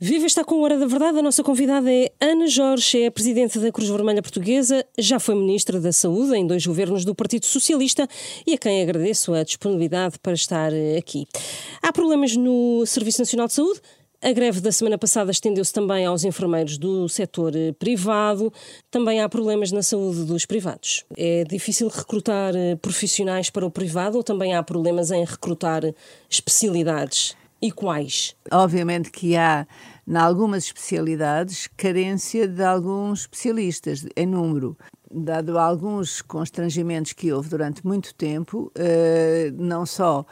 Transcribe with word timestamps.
Viva 0.00 0.26
está 0.26 0.44
com 0.44 0.54
a 0.54 0.58
Hora 0.58 0.78
da 0.78 0.86
Verdade. 0.86 1.18
A 1.18 1.22
nossa 1.22 1.42
convidada 1.42 1.92
é 1.92 2.12
Ana 2.20 2.46
Jorge, 2.46 3.02
é 3.02 3.10
presidente 3.10 3.58
da 3.58 3.72
Cruz 3.72 3.88
Vermelha 3.88 4.22
Portuguesa, 4.22 4.86
já 4.96 5.18
foi 5.18 5.34
ministra 5.34 5.80
da 5.80 5.90
Saúde 5.90 6.36
em 6.36 6.46
dois 6.46 6.64
governos 6.64 7.04
do 7.04 7.16
Partido 7.16 7.46
Socialista 7.46 8.06
e 8.46 8.54
a 8.54 8.58
quem 8.58 8.80
agradeço 8.80 9.34
a 9.34 9.42
disponibilidade 9.42 10.20
para 10.20 10.34
estar 10.34 10.70
aqui. 10.96 11.26
Há 11.82 11.92
problemas 11.92 12.36
no 12.36 12.86
Serviço 12.86 13.22
Nacional 13.22 13.48
de 13.48 13.54
Saúde? 13.54 13.80
A 14.22 14.30
greve 14.30 14.60
da 14.60 14.70
semana 14.70 14.96
passada 14.96 15.32
estendeu-se 15.32 15.72
também 15.72 16.06
aos 16.06 16.22
enfermeiros 16.22 16.78
do 16.78 17.08
setor 17.08 17.52
privado. 17.76 18.52
Também 18.92 19.20
há 19.20 19.28
problemas 19.28 19.72
na 19.72 19.82
saúde 19.82 20.22
dos 20.22 20.46
privados. 20.46 21.04
É 21.16 21.42
difícil 21.42 21.88
recrutar 21.88 22.52
profissionais 22.80 23.50
para 23.50 23.66
o 23.66 23.70
privado 23.70 24.16
ou 24.16 24.22
também 24.22 24.54
há 24.54 24.62
problemas 24.62 25.10
em 25.10 25.24
recrutar 25.24 25.82
especialidades? 26.30 27.36
E 27.60 27.72
quais? 27.72 28.36
Obviamente 28.52 29.10
que 29.10 29.36
há, 29.36 29.66
em 30.06 30.16
algumas 30.16 30.64
especialidades, 30.64 31.68
carência 31.76 32.46
de 32.46 32.62
alguns 32.62 33.22
especialistas, 33.22 34.06
em 34.16 34.26
número. 34.26 34.78
Dado 35.10 35.58
alguns 35.58 36.22
constrangimentos 36.22 37.12
que 37.14 37.32
houve 37.32 37.48
durante 37.48 37.84
muito 37.84 38.14
tempo, 38.14 38.70
eh, 38.76 39.50
não 39.56 39.84
só 39.84 40.24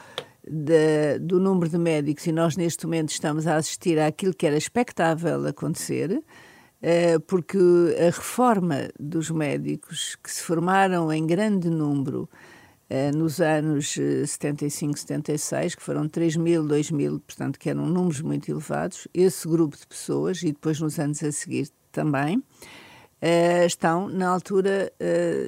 de, 0.46 1.18
do 1.18 1.40
número 1.40 1.68
de 1.68 1.78
médicos, 1.78 2.26
e 2.26 2.32
nós 2.32 2.56
neste 2.56 2.86
momento 2.86 3.10
estamos 3.10 3.46
a 3.48 3.56
assistir 3.56 3.98
àquilo 3.98 4.32
que 4.32 4.46
era 4.46 4.56
expectável 4.56 5.44
acontecer, 5.48 6.22
eh, 6.80 7.18
porque 7.26 7.58
a 7.98 8.04
reforma 8.04 8.88
dos 9.00 9.30
médicos 9.30 10.16
que 10.22 10.30
se 10.30 10.42
formaram 10.42 11.12
em 11.12 11.26
grande 11.26 11.68
número 11.68 12.28
nos 13.14 13.40
anos 13.40 13.96
75, 14.26 14.94
eh, 14.94 14.96
76, 14.96 15.74
que 15.74 15.82
foram 15.82 16.08
3 16.08 16.36
mil, 16.36 16.66
2 16.66 16.90
mil, 16.90 17.20
portanto, 17.20 17.58
que 17.58 17.70
eram 17.70 17.86
números 17.86 18.20
muito 18.20 18.50
elevados, 18.50 19.08
esse 19.12 19.46
grupo 19.48 19.76
de 19.76 19.86
pessoas, 19.86 20.42
e 20.42 20.46
depois 20.46 20.80
nos 20.80 20.98
anos 20.98 21.22
a 21.22 21.32
seguir 21.32 21.68
também, 21.90 22.42
eh, 23.20 23.66
estão 23.66 24.08
na 24.08 24.28
altura 24.28 24.92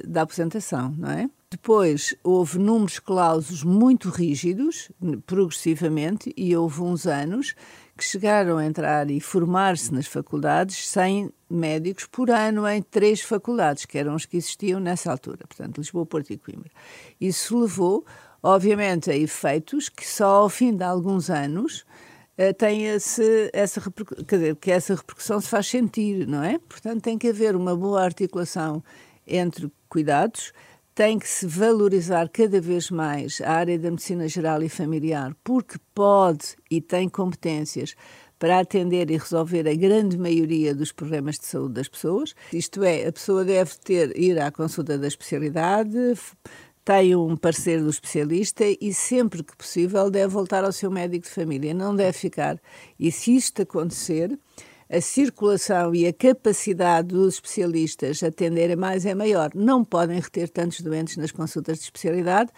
da 0.07 0.23
aposentação, 0.23 0.93
não 0.97 1.11
é? 1.11 1.29
Depois 1.51 2.15
houve 2.23 2.59
números 2.59 2.99
clausos 2.99 3.63
muito 3.63 4.09
rígidos, 4.09 4.91
progressivamente, 5.25 6.31
e 6.37 6.55
houve 6.55 6.81
uns 6.81 7.07
anos 7.07 7.55
que 7.99 8.05
chegaram 8.05 8.57
a 8.57 8.65
entrar 8.65 9.11
e 9.11 9.19
formar-se 9.19 9.93
nas 9.93 10.07
faculdades 10.07 10.87
sem 10.87 11.29
médicos 11.49 12.05
por 12.05 12.31
ano 12.31 12.65
em 12.65 12.81
três 12.81 13.19
faculdades, 13.19 13.85
que 13.85 13.97
eram 13.97 14.15
os 14.15 14.25
que 14.25 14.37
existiam 14.37 14.79
nessa 14.79 15.11
altura, 15.11 15.39
portanto, 15.45 15.79
Lisboa, 15.79 16.05
Porto 16.05 16.31
e 16.31 16.37
Coimbra. 16.37 16.71
Isso 17.19 17.59
levou, 17.59 18.05
obviamente, 18.41 19.11
a 19.11 19.17
efeitos 19.17 19.89
que 19.89 20.07
só 20.07 20.37
ao 20.37 20.49
fim 20.49 20.73
de 20.73 20.83
alguns 20.83 21.29
anos 21.29 21.85
uh, 22.37 22.53
tem 22.57 22.85
esse, 22.85 23.49
essa, 23.51 23.81
quer 24.25 24.35
dizer, 24.37 24.55
que 24.55 24.71
essa 24.71 24.95
repercussão 24.95 25.41
se 25.41 25.49
faz 25.49 25.67
sentir, 25.67 26.25
não 26.25 26.41
é? 26.41 26.57
Portanto, 26.57 27.01
tem 27.01 27.17
que 27.17 27.27
haver 27.27 27.53
uma 27.53 27.75
boa 27.75 28.01
articulação 28.01 28.81
entre 29.27 29.69
cuidados, 29.89 30.53
tem 30.99 31.17
que 31.17 31.29
se 31.29 31.47
valorizar 31.47 32.27
cada 32.27 32.59
vez 32.59 32.91
mais 32.91 33.39
a 33.39 33.53
área 33.53 33.79
da 33.79 33.89
medicina 33.89 34.27
geral 34.27 34.61
e 34.61 34.67
familiar, 34.67 35.33
porque 35.45 35.77
pode 35.95 36.57
e 36.69 36.81
tem 36.81 37.07
competências 37.07 37.95
para 38.37 38.59
atender 38.59 39.09
e 39.09 39.15
resolver 39.15 39.65
a 39.65 39.73
grande 39.73 40.17
maioria 40.17 40.75
dos 40.75 40.91
problemas 40.91 41.39
de 41.39 41.45
saúde 41.45 41.75
das 41.75 41.87
pessoas. 41.87 42.35
Isto 42.51 42.83
é, 42.83 43.07
a 43.07 43.13
pessoa 43.13 43.45
deve 43.45 43.77
ter 43.77 44.19
ir 44.19 44.37
à 44.41 44.51
consulta 44.51 44.97
da 44.97 45.07
especialidade, 45.07 46.17
tem 46.83 47.15
um 47.15 47.37
parecer 47.37 47.81
do 47.81 47.89
especialista 47.89 48.65
e 48.65 48.93
sempre 48.93 49.41
que 49.41 49.55
possível 49.55 50.11
deve 50.11 50.33
voltar 50.33 50.65
ao 50.65 50.73
seu 50.73 50.91
médico 50.91 51.23
de 51.23 51.31
família, 51.33 51.73
não 51.73 51.95
deve 51.95 52.17
ficar. 52.17 52.59
E 52.99 53.09
se 53.09 53.37
isto 53.37 53.61
acontecer, 53.61 54.37
a 54.91 54.99
circulação 54.99 55.93
e 55.93 56.07
a 56.07 56.13
capacidade 56.13 57.09
dos 57.09 57.35
especialistas 57.35 58.23
atenderem 58.23 58.75
mais 58.75 59.05
é 59.05 59.13
maior. 59.13 59.51
Não 59.53 59.85
podem 59.85 60.19
reter 60.19 60.49
tantos 60.49 60.81
doentes 60.81 61.15
nas 61.17 61.31
consultas 61.31 61.77
de 61.77 61.83
especialidade, 61.83 62.51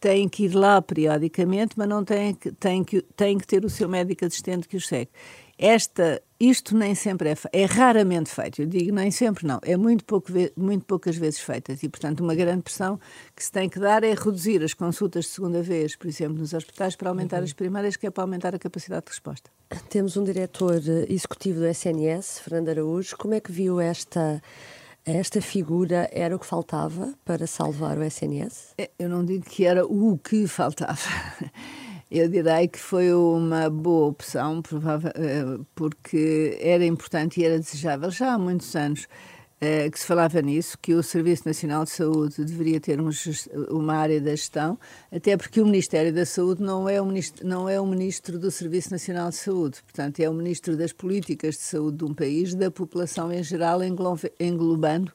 têm 0.00 0.28
que 0.28 0.44
ir 0.44 0.54
lá 0.54 0.82
periodicamente, 0.82 1.74
mas 1.76 1.88
não 1.88 2.04
têm 2.04 2.34
que, 2.34 2.50
têm 2.52 2.82
que, 2.82 3.02
têm 3.16 3.38
que 3.38 3.46
ter 3.46 3.64
o 3.64 3.70
seu 3.70 3.88
médico 3.88 4.24
assistente 4.24 4.66
que 4.66 4.76
os 4.76 4.86
segue. 4.86 5.10
Esta, 5.58 6.20
isto 6.38 6.76
nem 6.76 6.94
sempre 6.94 7.30
é, 7.30 7.36
é 7.52 7.64
raramente 7.64 8.30
feito. 8.30 8.60
Eu 8.60 8.66
digo 8.66 8.94
nem 8.94 9.10
sempre 9.10 9.46
não, 9.46 9.58
é 9.62 9.76
muito, 9.76 10.04
pouco, 10.04 10.30
muito 10.56 10.84
poucas 10.84 11.16
vezes 11.16 11.40
feitas 11.40 11.82
e, 11.82 11.88
portanto, 11.88 12.20
uma 12.20 12.34
grande 12.34 12.62
pressão 12.62 13.00
que 13.34 13.42
se 13.42 13.50
tem 13.50 13.68
que 13.68 13.78
dar 13.78 14.04
é 14.04 14.12
reduzir 14.12 14.62
as 14.62 14.74
consultas 14.74 15.24
de 15.24 15.30
segunda 15.30 15.62
vez, 15.62 15.96
por 15.96 16.06
exemplo, 16.06 16.38
nos 16.38 16.52
hospitais, 16.52 16.94
para 16.94 17.08
aumentar 17.08 17.38
uhum. 17.38 17.44
as 17.44 17.52
primárias, 17.52 17.96
que 17.96 18.06
é 18.06 18.10
para 18.10 18.24
aumentar 18.24 18.54
a 18.54 18.58
capacidade 18.58 19.06
de 19.06 19.12
resposta. 19.12 19.50
Temos 19.88 20.16
um 20.16 20.24
diretor 20.24 20.76
eh, 20.76 21.06
executivo 21.08 21.60
do 21.60 21.66
SNS, 21.66 22.40
Fernando 22.40 22.68
Araújo. 22.68 23.16
Como 23.16 23.34
é 23.34 23.40
que 23.40 23.50
viu 23.50 23.80
esta 23.80 24.42
esta 25.06 25.40
figura 25.40 26.08
era 26.10 26.34
o 26.34 26.38
que 26.38 26.44
faltava 26.44 27.14
para 27.24 27.46
salvar 27.46 27.96
o 27.96 28.02
SNS? 28.02 28.74
É, 28.76 28.90
eu 28.98 29.08
não 29.08 29.24
digo 29.24 29.44
que 29.44 29.64
era 29.64 29.86
o 29.86 30.18
que 30.18 30.48
faltava. 30.48 30.98
Eu 32.10 32.28
direi 32.28 32.68
que 32.68 32.78
foi 32.78 33.12
uma 33.12 33.68
boa 33.68 34.06
opção, 34.08 34.62
eh, 35.16 35.58
porque 35.74 36.56
era 36.60 36.84
importante 36.84 37.40
e 37.40 37.44
era 37.44 37.58
desejável 37.58 38.10
já 38.10 38.34
há 38.34 38.38
muitos 38.38 38.76
anos 38.76 39.08
eh, 39.60 39.90
que 39.90 39.98
se 39.98 40.06
falava 40.06 40.40
nisso, 40.42 40.78
que 40.80 40.94
o 40.94 41.02
Serviço 41.02 41.44
Nacional 41.46 41.82
de 41.82 41.90
Saúde 41.90 42.44
deveria 42.44 42.78
ter 42.78 43.00
um, 43.00 43.10
uma 43.70 43.96
área 43.96 44.20
da 44.20 44.30
gestão, 44.30 44.78
até 45.10 45.36
porque 45.36 45.60
o 45.60 45.64
Ministério 45.64 46.12
da 46.12 46.26
Saúde 46.26 46.62
não 46.62 46.88
é, 46.88 47.00
o 47.00 47.06
ministro, 47.06 47.44
não 47.44 47.68
é 47.68 47.80
o 47.80 47.86
Ministro 47.86 48.38
do 48.38 48.50
Serviço 48.50 48.92
Nacional 48.92 49.30
de 49.30 49.36
Saúde, 49.36 49.82
portanto, 49.82 50.20
é 50.20 50.28
o 50.28 50.34
Ministro 50.34 50.76
das 50.76 50.92
Políticas 50.92 51.56
de 51.56 51.62
Saúde 51.62 51.96
de 51.96 52.04
um 52.04 52.14
país, 52.14 52.54
da 52.54 52.70
população 52.70 53.32
em 53.32 53.42
geral, 53.42 53.80
englobando 53.82 55.10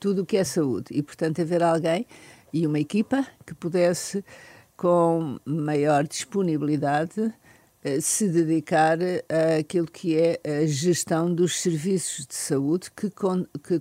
tudo 0.00 0.22
o 0.22 0.26
que 0.26 0.38
é 0.38 0.44
saúde. 0.44 0.86
E, 0.90 1.02
portanto, 1.02 1.40
haver 1.40 1.62
alguém 1.62 2.06
e 2.52 2.66
uma 2.66 2.80
equipa 2.80 3.26
que 3.46 3.54
pudesse, 3.54 4.24
com 4.76 5.38
maior 5.44 6.06
disponibilidade, 6.06 7.32
eh, 7.84 8.00
se 8.00 8.28
dedicar 8.28 8.98
àquilo 9.58 9.86
que 9.86 10.16
é 10.16 10.40
a 10.44 10.66
gestão 10.66 11.32
dos 11.34 11.60
serviços 11.60 12.26
de 12.26 12.34
saúde 12.34 12.90
que, 12.90 13.10
que, 13.10 13.74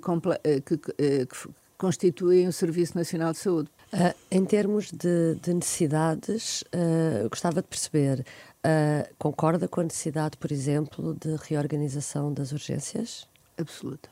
eh, 0.43 0.61
que, 0.61 0.73
eh, 0.97 1.25
que 1.25 1.49
constituem 1.77 2.47
o 2.47 2.53
Serviço 2.53 2.95
Nacional 2.95 3.31
de 3.31 3.39
Saúde. 3.39 3.69
Uh, 3.91 4.15
em 4.29 4.45
termos 4.45 4.91
de, 4.91 5.35
de 5.41 5.53
necessidades, 5.53 6.61
uh, 6.61 7.27
gostava 7.27 7.61
de 7.61 7.67
perceber, 7.67 8.19
uh, 8.19 9.15
concorda 9.17 9.67
com 9.67 9.81
a 9.81 9.83
necessidade, 9.83 10.37
por 10.37 10.51
exemplo, 10.51 11.13
de 11.19 11.35
reorganização 11.35 12.31
das 12.31 12.51
urgências? 12.51 13.27
Absoluta. 13.57 14.09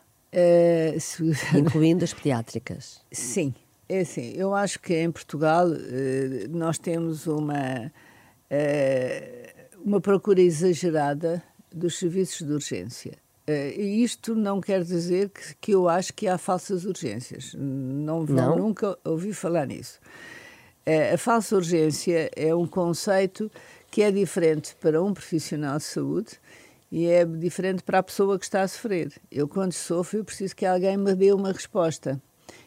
Se... 0.99 1.23
Incluindo 1.57 2.03
as 2.03 2.13
pediátricas? 2.13 3.01
Sim, 3.11 3.53
é 3.89 4.01
assim. 4.01 4.33
Eu 4.35 4.53
acho 4.53 4.79
que 4.79 4.95
em 4.95 5.11
Portugal 5.11 5.67
nós 6.49 6.77
temos 6.77 7.27
uma 7.27 7.91
uma 9.83 10.01
procura 10.01 10.41
exagerada 10.41 11.41
dos 11.73 11.97
serviços 11.97 12.45
de 12.45 12.53
urgência. 12.53 13.13
Uh, 13.47 13.79
e 13.79 14.03
isto 14.03 14.35
não 14.35 14.61
quer 14.61 14.83
dizer 14.83 15.29
que, 15.29 15.55
que, 15.55 15.71
eu 15.71 15.89
acho 15.89 16.13
que 16.13 16.27
há 16.27 16.37
falsas 16.37 16.85
urgências. 16.85 17.55
Não, 17.57 18.23
não? 18.23 18.57
nunca 18.57 18.97
ouvi 19.03 19.33
falar 19.33 19.65
nisso. 19.65 19.99
A 21.13 21.17
falsa 21.17 21.55
urgência 21.55 22.31
é 22.35 22.53
um 22.53 22.65
conceito 22.65 23.51
que 23.91 24.01
é 24.01 24.11
diferente 24.11 24.75
para 24.79 25.01
um 25.01 25.13
profissional 25.13 25.77
de 25.77 25.83
saúde 25.83 26.39
e 26.91 27.05
é 27.05 27.25
diferente 27.25 27.83
para 27.83 27.99
a 27.99 28.03
pessoa 28.03 28.39
que 28.39 28.45
está 28.45 28.63
a 28.63 28.67
sofrer. 28.67 29.13
Eu, 29.31 29.47
quando 29.47 29.73
sofro, 29.73 30.19
eu 30.19 30.25
preciso 30.25 30.55
que 30.55 30.65
alguém 30.65 30.97
me 30.97 31.13
dê 31.13 31.31
uma 31.31 31.51
resposta. 31.51 32.19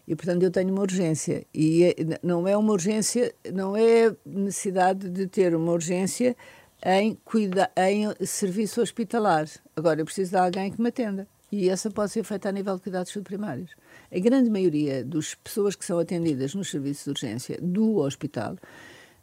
E, 0.06 0.16
portanto, 0.16 0.42
eu 0.42 0.50
tenho 0.50 0.72
uma 0.72 0.82
urgência. 0.82 1.46
E 1.54 1.84
é, 1.84 1.94
não 2.22 2.46
é 2.46 2.56
uma 2.56 2.72
urgência, 2.72 3.34
não 3.52 3.76
é 3.76 4.14
necessidade 4.26 5.08
de 5.08 5.26
ter 5.26 5.54
uma 5.54 5.72
urgência 5.72 6.36
em, 6.84 7.16
cuida, 7.24 7.70
em 7.76 8.12
serviço 8.26 8.80
hospitalar. 8.80 9.46
Agora, 9.76 10.00
eu 10.00 10.04
preciso 10.04 10.32
de 10.32 10.36
alguém 10.36 10.70
que 10.70 10.80
me 10.80 10.88
atenda. 10.88 11.26
E 11.50 11.68
essa 11.68 11.90
pode 11.90 12.10
ser 12.10 12.24
feita 12.24 12.48
a 12.48 12.52
nível 12.52 12.74
de 12.76 12.82
cuidados 12.82 13.12
subprimários. 13.12 13.72
A 14.10 14.18
grande 14.18 14.50
maioria 14.50 15.04
das 15.04 15.34
pessoas 15.34 15.76
que 15.76 15.84
são 15.84 15.98
atendidas 15.98 16.54
nos 16.54 16.70
serviços 16.70 17.04
de 17.04 17.10
urgência 17.10 17.58
do 17.60 17.98
hospital 17.98 18.56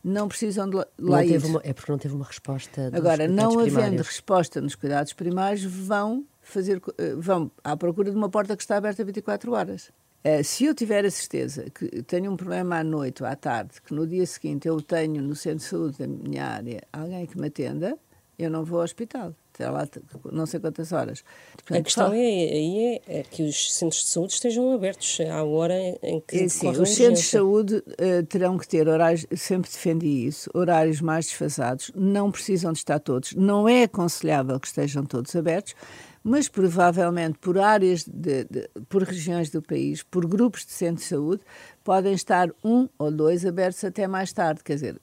não 0.03 0.27
precisam 0.27 0.69
de 0.69 0.77
lá 0.99 1.25
ir. 1.25 1.43
Uma, 1.43 1.59
é 1.63 1.73
porque 1.73 1.91
não 1.91 1.99
teve 1.99 2.13
uma 2.13 2.25
resposta. 2.25 2.91
Agora, 2.93 3.27
não 3.27 3.49
primários. 3.49 3.77
havendo 3.77 4.03
resposta 4.03 4.61
nos 4.61 4.75
cuidados 4.75 5.11
primários, 5.13 5.63
vão 5.63 6.23
fazer 6.41 6.81
eh, 6.97 7.15
vão 7.15 7.51
à 7.63 7.75
procura 7.75 8.09
de 8.11 8.15
uma 8.15 8.29
porta 8.29 8.55
que 8.55 8.63
está 8.63 8.77
aberta 8.77 9.03
24 9.03 9.51
horas. 9.51 9.91
Uh, 10.23 10.43
se 10.43 10.65
eu 10.65 10.75
tiver 10.75 11.05
a 11.05 11.11
certeza 11.11 11.69
que 11.69 12.03
tenho 12.03 12.31
um 12.31 12.35
problema 12.35 12.79
à 12.79 12.83
noite 12.83 13.23
ou 13.23 13.29
à 13.29 13.35
tarde, 13.35 13.81
que 13.81 13.93
no 13.93 14.05
dia 14.05 14.25
seguinte 14.25 14.67
eu 14.67 14.81
tenho 14.81 15.21
no 15.21 15.35
centro 15.35 15.59
de 15.59 15.63
saúde 15.63 15.97
da 15.97 16.07
minha 16.07 16.45
área 16.45 16.81
alguém 16.91 17.25
que 17.25 17.39
me 17.39 17.47
atenda, 17.47 17.97
eu 18.39 18.49
não 18.49 18.63
vou 18.63 18.79
ao 18.79 18.85
hospital. 18.85 19.35
até 19.53 19.69
lá 19.69 19.85
não 20.31 20.45
sei 20.45 20.61
quantas 20.61 20.93
horas. 20.93 21.23
Portanto, 21.53 21.79
a 21.79 21.83
questão 21.83 22.07
só... 22.07 22.13
é, 22.13 22.17
aí 22.17 23.01
é, 23.05 23.19
é, 23.19 23.23
que 23.23 23.43
os 23.43 23.73
centros 23.73 24.03
de 24.03 24.09
saúde 24.09 24.33
estejam 24.33 24.71
abertos 24.73 25.17
à 25.29 25.43
hora 25.43 25.75
em 26.01 26.21
que 26.21 26.37
é, 26.37 26.47
sim, 26.47 26.69
Os 26.69 26.89
centros 26.89 27.19
de 27.19 27.29
saúde 27.29 27.75
uh, 27.75 28.25
terão 28.29 28.57
que 28.57 28.65
ter 28.65 28.87
horários, 28.87 29.25
sempre 29.35 29.69
defendi 29.69 30.25
isso, 30.25 30.49
horários 30.53 31.01
mais 31.01 31.25
desfasados, 31.25 31.91
não 31.93 32.31
precisam 32.31 32.71
de 32.71 32.79
estar 32.79 32.99
todos. 32.99 33.35
Não 33.35 33.67
é 33.67 33.83
aconselhável 33.83 34.57
que 34.57 34.67
estejam 34.67 35.05
todos 35.05 35.35
abertos, 35.35 35.75
mas 36.23 36.47
provavelmente 36.47 37.39
por 37.39 37.57
áreas, 37.57 38.03
de, 38.03 38.43
de, 38.45 38.69
por 38.87 39.03
regiões 39.03 39.49
do 39.49 39.61
país, 39.61 40.03
por 40.03 40.25
grupos 40.25 40.65
de 40.65 40.71
centros 40.71 41.03
de 41.03 41.09
saúde, 41.09 41.41
podem 41.83 42.13
estar 42.13 42.49
um 42.63 42.87
ou 42.97 43.11
dois 43.11 43.45
abertos 43.45 43.83
até 43.83 44.07
mais 44.07 44.33
tarde. 44.33 44.63
Quer 44.63 44.73
dizer, 44.75 45.01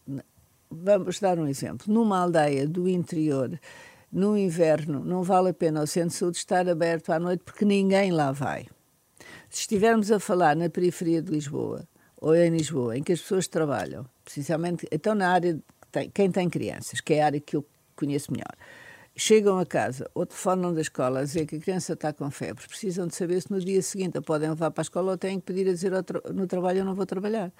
vamos 0.70 1.18
dar 1.20 1.38
um 1.38 1.46
exemplo. 1.46 1.92
Numa 1.92 2.20
aldeia 2.20 2.66
do 2.66 2.88
interior, 2.88 3.58
no 4.12 4.36
inverno, 4.36 5.04
não 5.04 5.22
vale 5.22 5.50
a 5.50 5.54
pena 5.54 5.82
o 5.82 5.86
centro 5.86 6.10
de 6.10 6.16
saúde 6.16 6.36
estar 6.38 6.68
aberto 6.68 7.10
à 7.10 7.18
noite 7.18 7.42
porque 7.44 7.64
ninguém 7.64 8.12
lá 8.12 8.32
vai. 8.32 8.66
Se 9.48 9.60
estivermos 9.60 10.10
a 10.10 10.20
falar 10.20 10.56
na 10.56 10.68
periferia 10.68 11.22
de 11.22 11.30
Lisboa, 11.30 11.86
ou 12.16 12.34
em 12.34 12.50
Lisboa, 12.50 12.96
em 12.96 13.02
que 13.02 13.12
as 13.12 13.20
pessoas 13.20 13.46
trabalham, 13.46 14.06
precisamente, 14.24 14.86
então 14.90 15.14
na 15.14 15.30
área, 15.30 15.58
tem, 15.92 16.10
quem 16.10 16.30
tem 16.30 16.48
crianças, 16.48 17.00
que 17.00 17.14
é 17.14 17.22
a 17.22 17.26
área 17.26 17.40
que 17.40 17.56
eu 17.56 17.64
conheço 17.94 18.32
melhor, 18.32 18.52
chegam 19.16 19.58
a 19.58 19.64
casa 19.64 20.08
ou 20.14 20.26
telefonam 20.26 20.74
da 20.74 20.82
escola 20.82 21.20
a 21.20 21.24
dizer 21.24 21.46
que 21.46 21.56
a 21.56 21.58
criança 21.58 21.94
está 21.94 22.12
com 22.12 22.30
febre, 22.30 22.68
precisam 22.68 23.06
de 23.06 23.14
saber 23.14 23.40
se 23.40 23.50
no 23.50 23.58
dia 23.58 23.80
seguinte 23.80 24.18
a 24.18 24.22
podem 24.22 24.50
levar 24.50 24.70
para 24.70 24.82
a 24.82 24.84
escola 24.84 25.12
ou 25.12 25.18
têm 25.18 25.40
que 25.40 25.46
pedir 25.46 25.68
a 25.68 25.72
dizer 25.72 25.90
no 26.34 26.46
trabalho 26.46 26.80
eu 26.80 26.84
não 26.84 26.94
vou 26.94 27.06
trabalhar. 27.06 27.50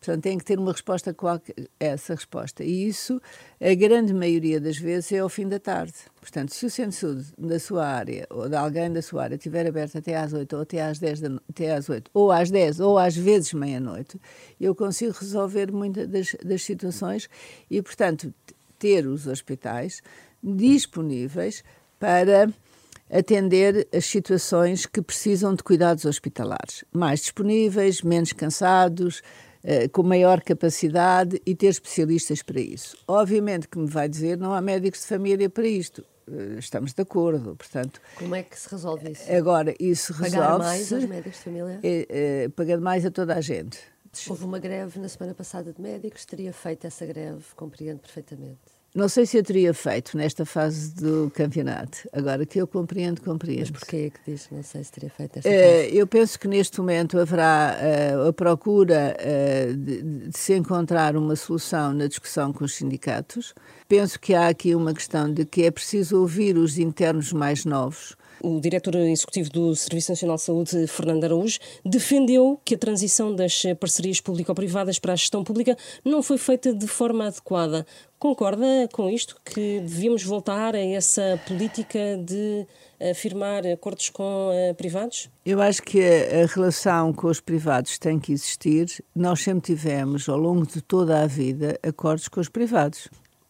Portanto, 0.00 0.22
têm 0.22 0.38
que 0.38 0.44
ter 0.44 0.58
uma 0.58 0.72
resposta 0.72 1.14
qualquer, 1.14 1.54
essa 1.78 2.14
resposta. 2.14 2.64
E 2.64 2.88
isso, 2.88 3.20
a 3.60 3.74
grande 3.74 4.12
maioria 4.12 4.60
das 4.60 4.76
vezes, 4.76 5.12
é 5.12 5.18
ao 5.18 5.28
fim 5.28 5.46
da 5.46 5.60
tarde. 5.60 5.94
Portanto, 6.20 6.52
se 6.54 6.66
o 6.66 6.70
centro 6.70 6.92
saúde 6.92 7.26
da 7.38 7.60
sua 7.60 7.86
área 7.86 8.26
ou 8.30 8.48
de 8.48 8.56
alguém 8.56 8.92
da 8.92 9.02
sua 9.02 9.24
área 9.24 9.36
estiver 9.36 9.66
aberto 9.66 9.98
até 9.98 10.16
às 10.16 10.32
8 10.32 10.56
ou 10.56 10.62
até 10.62 10.82
às 10.82 10.98
10, 10.98 11.20
da, 11.20 11.28
até 11.48 11.74
às 11.74 11.88
8, 11.88 12.10
ou 12.12 12.32
às 12.32 12.50
10 12.50 12.80
ou 12.80 12.98
às 12.98 13.14
vezes 13.14 13.52
meia-noite, 13.52 14.20
eu 14.60 14.74
consigo 14.74 15.12
resolver 15.12 15.70
muitas 15.70 16.08
das, 16.08 16.34
das 16.44 16.62
situações 16.62 17.28
e, 17.70 17.80
portanto, 17.80 18.34
ter 18.78 19.06
os 19.06 19.28
hospitais 19.28 20.02
disponíveis 20.42 21.62
para 21.98 22.52
atender 23.10 23.86
as 23.94 24.06
situações 24.06 24.86
que 24.86 25.02
precisam 25.02 25.54
de 25.54 25.62
cuidados 25.62 26.04
hospitalares. 26.04 26.84
Mais 26.90 27.20
disponíveis, 27.20 28.02
menos 28.02 28.32
cansados, 28.32 29.22
eh, 29.62 29.86
com 29.88 30.02
maior 30.02 30.40
capacidade 30.40 31.40
e 31.44 31.54
ter 31.54 31.66
especialistas 31.66 32.42
para 32.42 32.60
isso. 32.60 32.96
Obviamente 33.06 33.68
que 33.68 33.78
me 33.78 33.86
vai 33.86 34.08
dizer 34.08 34.38
não 34.38 34.54
há 34.54 34.60
médicos 34.60 35.02
de 35.02 35.06
família 35.06 35.48
para 35.50 35.66
isto. 35.66 36.04
Eh, 36.26 36.58
estamos 36.58 36.94
de 36.94 37.02
acordo, 37.02 37.54
portanto. 37.54 38.00
Como 38.16 38.34
é 38.34 38.42
que 38.42 38.58
se 38.58 38.68
resolve 38.68 39.12
isso? 39.12 39.30
Agora, 39.30 39.74
isso 39.78 40.12
resolve-se... 40.14 40.36
Pagar 40.36 40.58
mais 40.58 40.92
aos 40.92 41.04
médicos 41.04 41.38
de 41.38 41.44
família? 41.44 41.80
É, 41.82 42.06
é, 42.08 42.48
pagar 42.48 42.80
mais 42.80 43.04
a 43.04 43.10
toda 43.10 43.34
a 43.34 43.40
gente. 43.40 43.78
Houve 44.28 44.44
uma 44.44 44.58
greve 44.58 44.98
na 44.98 45.08
semana 45.08 45.34
passada 45.34 45.72
de 45.72 45.80
médicos, 45.80 46.24
teria 46.24 46.52
feito 46.52 46.86
essa 46.86 47.06
greve, 47.06 47.44
compreendo 47.54 48.00
perfeitamente. 48.00 48.60
Não 48.94 49.08
sei 49.08 49.24
se 49.24 49.38
eu 49.38 49.42
teria 49.42 49.72
feito 49.72 50.18
nesta 50.18 50.44
fase 50.44 50.94
do 50.94 51.32
campeonato. 51.34 52.06
Agora 52.12 52.44
que 52.44 52.60
eu 52.60 52.66
compreendo, 52.66 53.22
compreendo. 53.22 53.60
Mas 53.60 53.70
porquê 53.70 53.96
é 53.96 54.10
que 54.10 54.30
diz? 54.30 54.48
Não 54.50 54.62
sei 54.62 54.84
se 54.84 54.92
teria 54.92 55.08
feito 55.08 55.38
esta 55.38 55.48
uh, 55.48 55.52
Eu 55.90 56.06
penso 56.06 56.38
que 56.38 56.46
neste 56.46 56.78
momento 56.78 57.18
haverá 57.18 57.74
uh, 57.78 58.28
a 58.28 58.32
procura 58.34 59.16
uh, 59.18 59.74
de, 59.74 60.02
de, 60.02 60.38
se 60.38 60.54
encontrar 60.54 61.16
uma 61.16 61.34
solução 61.36 61.94
na 61.94 62.06
discussão 62.06 62.52
com 62.52 62.64
os 62.64 62.74
sindicatos. 62.74 63.54
Penso 63.88 64.20
que 64.20 64.34
há 64.34 64.48
aqui 64.48 64.74
uma 64.74 64.92
questão 64.92 65.32
de 65.32 65.46
que 65.46 65.62
é 65.62 65.70
preciso 65.70 66.20
ouvir 66.20 66.58
os 66.58 66.76
internos 66.76 67.32
mais 67.32 67.64
novos 67.64 68.14
o 68.42 68.60
diretor 68.60 68.94
executivo 68.96 69.50
do 69.50 69.76
Serviço 69.76 70.10
Nacional 70.12 70.36
de 70.36 70.42
Saúde, 70.42 70.86
Fernando 70.86 71.24
Araújo, 71.24 71.58
defendeu 71.84 72.60
que 72.64 72.74
a 72.74 72.78
transição 72.78 73.34
das 73.34 73.62
parcerias 73.78 74.20
público-privadas 74.20 74.98
para 74.98 75.12
a 75.12 75.16
gestão 75.16 75.44
pública 75.44 75.76
não 76.04 76.22
foi 76.22 76.38
feita 76.38 76.74
de 76.74 76.86
forma 76.86 77.26
adequada. 77.26 77.86
Concorda 78.18 78.66
com 78.92 79.08
isto, 79.08 79.36
que 79.44 79.80
devíamos 79.80 80.22
voltar 80.22 80.74
a 80.74 80.80
essa 80.80 81.40
política 81.46 82.16
de 82.24 82.66
firmar 83.14 83.66
acordos 83.66 84.10
com 84.10 84.50
uh, 84.50 84.74
privados? 84.74 85.28
Eu 85.44 85.60
acho 85.60 85.82
que 85.82 86.00
a, 86.00 86.42
a, 86.42 86.46
relação 86.46 87.12
com 87.12 87.26
os 87.26 87.40
privados 87.40 87.98
tem 87.98 88.18
que 88.18 88.32
existir. 88.32 89.04
Nós 89.14 89.40
sempre 89.40 89.74
tivemos, 89.74 90.28
ao 90.28 90.36
longo 90.36 90.66
de 90.66 90.80
toda 90.80 91.20
a 91.20 91.26
vida, 91.26 91.78
acordos 91.82 92.28
com 92.28 92.40
os 92.40 92.48
privados. 92.48 93.08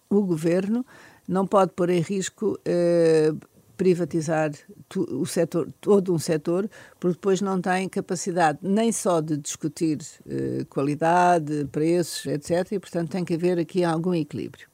O 0.09 0.23
governo 0.23 0.85
não 1.29 1.47
pode 1.47 1.73
pôr 1.73 1.91
em 1.91 2.01
risco 2.01 2.59
uh, 2.61 3.39
privatizar 3.83 4.53
o 4.97 5.27
setor, 5.27 5.69
todo 5.81 6.15
um 6.15 6.19
setor, 6.19 6.71
porque 7.01 7.17
depois 7.17 7.41
não 7.41 7.61
tem 7.61 7.89
capacidade 7.89 8.61
nem 8.63 8.93
só 8.93 9.21
de 9.21 9.37
discutir 9.37 9.99
eh, 10.25 10.65
qualidade, 10.71 11.67
preços, 11.73 12.27
etc. 12.27 12.71
E, 12.71 12.79
portanto, 12.79 13.11
tem 13.11 13.25
que 13.25 13.35
haver 13.35 13.59
aqui 13.59 13.83
algum 13.83 14.15
equilíbrio. 14.15 14.69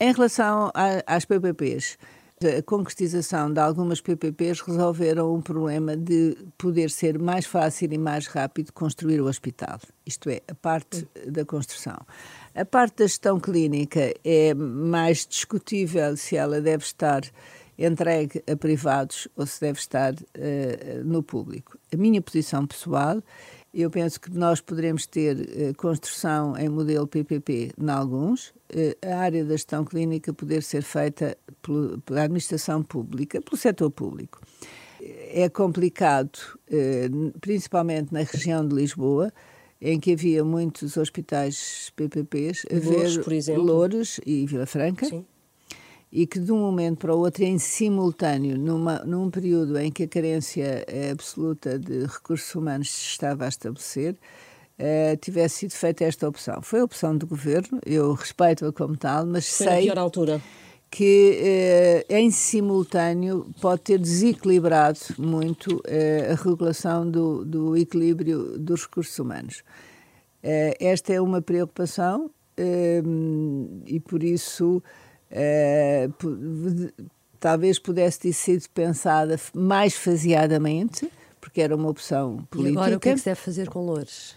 Em 0.00 0.12
relação 0.12 0.72
às 1.06 1.24
PPPs, 1.24 1.96
a 2.44 2.62
concretização 2.62 3.52
de 3.52 3.60
algumas 3.60 4.00
PPPs 4.00 4.60
resolveram 4.60 5.32
um 5.32 5.40
problema 5.40 5.96
de 5.96 6.36
poder 6.58 6.90
ser 6.90 7.16
mais 7.16 7.46
fácil 7.46 7.92
e 7.92 7.98
mais 7.98 8.26
rápido 8.26 8.72
construir 8.72 9.20
o 9.20 9.26
hospital, 9.26 9.78
isto 10.04 10.28
é, 10.28 10.40
a 10.48 10.54
parte 10.56 11.06
da 11.28 11.44
construção. 11.44 11.98
A 12.52 12.64
parte 12.64 12.96
da 12.96 13.06
gestão 13.06 13.38
clínica 13.38 14.12
é 14.24 14.52
mais 14.54 15.24
discutível 15.24 16.16
se 16.16 16.36
ela 16.36 16.60
deve 16.60 16.82
estar 16.82 17.22
entregue 17.84 18.42
a 18.50 18.56
privados 18.56 19.28
ou 19.36 19.46
se 19.46 19.60
deve 19.60 19.78
estar 19.78 20.14
uh, 20.14 21.04
no 21.04 21.22
público. 21.22 21.78
A 21.92 21.96
minha 21.96 22.22
posição 22.22 22.66
pessoal, 22.66 23.22
eu 23.74 23.90
penso 23.90 24.20
que 24.20 24.30
nós 24.30 24.60
poderemos 24.60 25.06
ter 25.06 25.36
uh, 25.36 25.74
construção 25.76 26.56
em 26.56 26.68
modelo 26.68 27.06
PPP 27.06 27.72
em 27.76 27.90
alguns, 27.90 28.48
uh, 28.48 28.96
a 29.06 29.16
área 29.16 29.44
da 29.44 29.52
gestão 29.52 29.84
clínica 29.84 30.32
poder 30.32 30.62
ser 30.62 30.82
feita 30.82 31.36
pelo, 31.60 32.00
pela 32.02 32.22
administração 32.22 32.82
pública, 32.82 33.40
pelo 33.40 33.56
setor 33.56 33.90
público. 33.90 34.40
É 35.34 35.48
complicado, 35.48 36.38
principalmente 37.40 38.12
na 38.14 38.20
região 38.20 38.64
de 38.64 38.72
Lisboa, 38.72 39.32
em 39.80 39.98
que 39.98 40.12
havia 40.12 40.44
muitos 40.44 40.96
hospitais 40.96 41.90
PPPs, 41.96 42.64
Louros, 42.70 43.18
por 43.18 43.32
exemplo. 43.32 43.64
Louros 43.64 44.20
e 44.24 44.46
Vila 44.46 44.64
Franca. 44.64 45.06
Sim 45.06 45.26
e 46.12 46.26
que 46.26 46.38
de 46.38 46.52
um 46.52 46.58
momento 46.58 46.98
para 46.98 47.14
o 47.14 47.18
outro, 47.18 47.42
em 47.42 47.58
simultâneo, 47.58 48.58
numa, 48.58 48.98
num 48.98 49.30
período 49.30 49.78
em 49.78 49.90
que 49.90 50.02
a 50.02 50.08
carência 50.08 50.84
absoluta 51.10 51.78
de 51.78 52.04
recursos 52.04 52.54
humanos 52.54 52.90
se 52.90 53.06
estava 53.06 53.46
a 53.46 53.48
estabelecer, 53.48 54.14
uh, 54.78 55.16
tivesse 55.16 55.60
sido 55.60 55.72
feita 55.72 56.04
esta 56.04 56.28
opção. 56.28 56.60
Foi 56.60 56.80
a 56.80 56.84
opção 56.84 57.16
do 57.16 57.26
governo, 57.26 57.80
eu 57.86 58.12
respeito-a 58.12 58.70
como 58.72 58.94
tal, 58.94 59.24
mas 59.24 59.48
Foi 59.48 59.66
sei. 59.66 59.82
pior 59.84 59.98
altura 59.98 60.42
que 60.92 62.04
uh, 62.10 62.14
em 62.14 62.30
simultâneo 62.30 63.46
pode 63.62 63.80
ter 63.80 63.98
desequilibrado 63.98 64.98
muito 65.16 65.76
uh, 65.76 66.32
a 66.32 66.34
regulação 66.34 67.10
do, 67.10 67.46
do, 67.46 67.74
equilíbrio 67.74 68.58
dos 68.58 68.82
recursos 68.82 69.18
humanos. 69.18 69.64
Uh, 70.44 70.76
esta 70.78 71.14
é 71.14 71.20
uma 71.20 71.40
preocupação 71.40 72.30
e 73.86 73.98
por 74.00 74.22
isso 74.22 74.82
uh, 75.32 77.04
talvez 77.40 77.78
pudesse 77.78 78.20
ter 78.20 78.32
sido 78.32 78.68
pensada 78.70 79.38
mais 79.54 79.94
faseadamente, 79.94 81.10
porque 81.40 81.60
era 81.60 81.74
uma 81.74 81.88
opção 81.88 82.46
política. 82.50 82.80
E 82.80 82.82
agora 82.82 82.96
o 82.96 83.00
que 83.00 83.08
é 83.08 83.12
que 83.14 83.18
se 83.18 83.24
deve 83.24 83.40
fazer 83.40 83.68
com 83.68 83.84
Loures? 83.84 84.36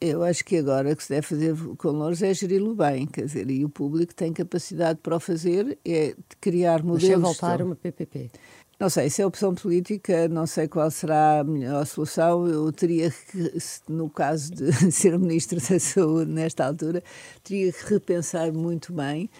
Eu 0.00 0.22
acho 0.22 0.44
que 0.44 0.56
agora 0.56 0.92
o 0.92 0.96
que 0.96 1.02
se 1.02 1.10
deve 1.10 1.26
fazer 1.26 1.54
com 1.78 1.88
Loures 1.88 2.22
é 2.22 2.34
geri-lo 2.34 2.74
bem, 2.74 3.06
quer 3.06 3.24
dizer, 3.24 3.50
e 3.50 3.64
o 3.64 3.68
público 3.68 4.14
tem 4.14 4.32
capacidade 4.32 4.98
para 5.00 5.16
o 5.16 5.20
fazer, 5.20 5.78
é 5.84 6.14
criar 6.40 6.82
modelos... 6.82 7.20
Mas 7.20 7.38
voltar 7.38 7.62
uma 7.62 7.76
PPP. 7.76 8.30
Não 8.78 8.90
sei, 8.90 9.08
se 9.08 9.22
é 9.22 9.26
opção 9.26 9.54
política, 9.54 10.28
não 10.28 10.46
sei 10.46 10.66
qual 10.66 10.90
será 10.90 11.40
a 11.40 11.44
melhor 11.44 11.86
solução. 11.86 12.46
Eu 12.48 12.72
teria 12.72 13.10
que, 13.10 13.52
no 13.88 14.10
caso 14.10 14.52
de 14.52 14.72
ser 14.90 15.16
Ministro 15.18 15.60
da 15.60 15.78
Saúde 15.78 16.30
nesta 16.30 16.66
altura, 16.66 17.02
teria 17.42 17.72
que 17.72 17.94
repensar 17.94 18.52
muito 18.52 18.92
bem 18.92 19.30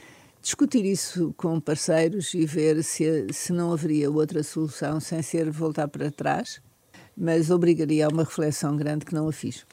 discutir 0.45 0.85
isso 0.85 1.33
com 1.39 1.59
parceiros 1.59 2.35
e 2.35 2.45
ver 2.45 2.85
se, 2.85 3.27
se 3.33 3.51
não 3.51 3.73
haveria 3.73 4.11
outra 4.11 4.43
solução 4.43 5.01
sem 5.01 5.23
ser 5.23 5.51
voltar 5.51 5.89
para 5.89 6.11
trás, 6.11 6.61
mas 7.17 7.51
obrigaria 7.51 8.05
a 8.05 8.11
uma 8.11 8.25
reflexão 8.25 8.77
grande 8.77 9.07
que 9.07 9.15
não 9.15 9.27
a 9.27 9.33
fiz. 9.33 9.65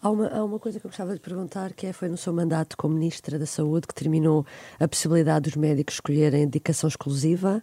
Há 0.00 0.08
uma, 0.08 0.28
há 0.28 0.44
uma 0.44 0.60
coisa 0.60 0.78
que 0.78 0.86
eu 0.86 0.90
gostava 0.90 1.12
de 1.12 1.20
perguntar, 1.20 1.72
que 1.72 1.88
é, 1.88 1.92
foi 1.92 2.08
no 2.08 2.16
seu 2.16 2.32
mandato 2.32 2.76
como 2.76 2.94
Ministra 2.94 3.36
da 3.36 3.46
Saúde 3.46 3.88
que 3.88 3.94
terminou 3.94 4.46
a 4.78 4.86
possibilidade 4.86 5.50
dos 5.50 5.56
médicos 5.56 5.96
escolherem 5.96 6.44
dedicação 6.44 6.88
exclusiva. 6.88 7.60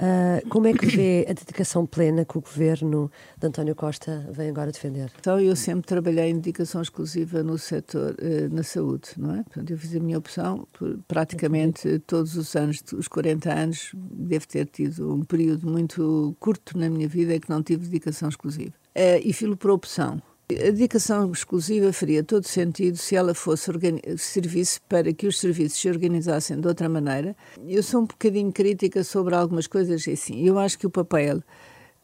Uh, 0.00 0.48
como 0.48 0.68
é 0.68 0.72
que 0.72 0.86
vê 0.86 1.26
a 1.28 1.32
dedicação 1.32 1.84
plena 1.84 2.24
que 2.24 2.38
o 2.38 2.40
governo 2.40 3.10
de 3.36 3.46
António 3.48 3.74
Costa 3.74 4.28
vem 4.30 4.48
agora 4.48 4.70
defender? 4.70 5.10
Então, 5.18 5.40
eu 5.40 5.56
sempre 5.56 5.86
trabalhei 5.86 6.30
em 6.30 6.34
dedicação 6.34 6.80
exclusiva 6.80 7.42
no 7.42 7.58
setor, 7.58 8.12
uh, 8.12 8.54
na 8.54 8.62
saúde, 8.62 9.08
não 9.16 9.34
é? 9.34 9.42
Portanto, 9.42 9.70
eu 9.70 9.76
fiz 9.76 9.96
a 9.96 10.00
minha 10.00 10.16
opção, 10.16 10.68
praticamente 11.08 11.98
todos 12.00 12.36
os 12.36 12.54
anos, 12.54 12.80
os 12.92 13.08
40 13.08 13.52
anos, 13.52 13.90
devo 13.94 14.46
ter 14.46 14.66
tido 14.66 15.12
um 15.12 15.24
período 15.24 15.68
muito 15.68 16.36
curto 16.38 16.78
na 16.78 16.88
minha 16.88 17.08
vida 17.08 17.34
em 17.34 17.40
que 17.40 17.50
não 17.50 17.60
tive 17.60 17.84
dedicação 17.86 18.28
exclusiva. 18.28 18.74
Uh, 18.96 19.20
e 19.22 19.32
filo 19.32 19.56
por 19.56 19.72
opção. 19.72 20.22
A 20.50 20.70
dedicação 20.70 21.30
exclusiva 21.30 21.92
faria 21.92 22.24
todo 22.24 22.46
sentido 22.46 22.96
se 22.96 23.14
ela 23.14 23.34
fosse 23.34 23.70
serviço 24.16 24.80
para 24.88 25.12
que 25.12 25.26
os 25.26 25.38
serviços 25.38 25.78
se 25.78 25.90
organizassem 25.90 26.58
de 26.58 26.66
outra 26.66 26.88
maneira. 26.88 27.36
Eu 27.66 27.82
sou 27.82 28.00
um 28.00 28.06
bocadinho 28.06 28.50
crítica 28.50 29.04
sobre 29.04 29.34
algumas 29.34 29.66
coisas 29.66 30.08
assim. 30.08 30.42
Eu 30.46 30.58
acho 30.58 30.78
que 30.78 30.86
o 30.86 30.90
papel 30.90 31.42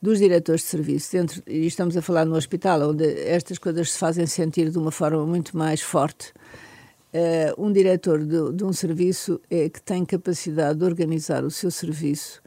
dos 0.01 0.19
diretores 0.19 0.61
de 0.61 0.67
serviço, 0.67 1.13
dentro, 1.13 1.43
e 1.47 1.67
estamos 1.67 1.97
a 1.97 2.03
falar 2.03 2.27
no 2.27 2.37
hospital, 2.37 2.91
onde 2.91 3.07
estas 3.23 3.57
coisas 3.57 3.93
se 3.93 3.99
fazem 3.99 4.27
sentir 4.27 4.69
de 4.69 4.77
uma 4.77 4.91
forma 4.91 5.25
muito 5.25 5.57
mais 5.57 5.81
forte. 5.81 6.31
Uh, 7.15 7.65
um 7.65 7.73
diretor 7.73 8.19
de, 8.23 8.53
de, 8.53 8.63
um 8.63 8.75
serviço 8.75 9.41
é 9.49 9.71
que 9.71 9.81
tem 9.81 10.05
capacidade 10.05 10.81
de 10.81 10.85
organizar 10.85 11.45
o 11.45 11.51
seu 11.51 11.71
serviço 11.71 12.43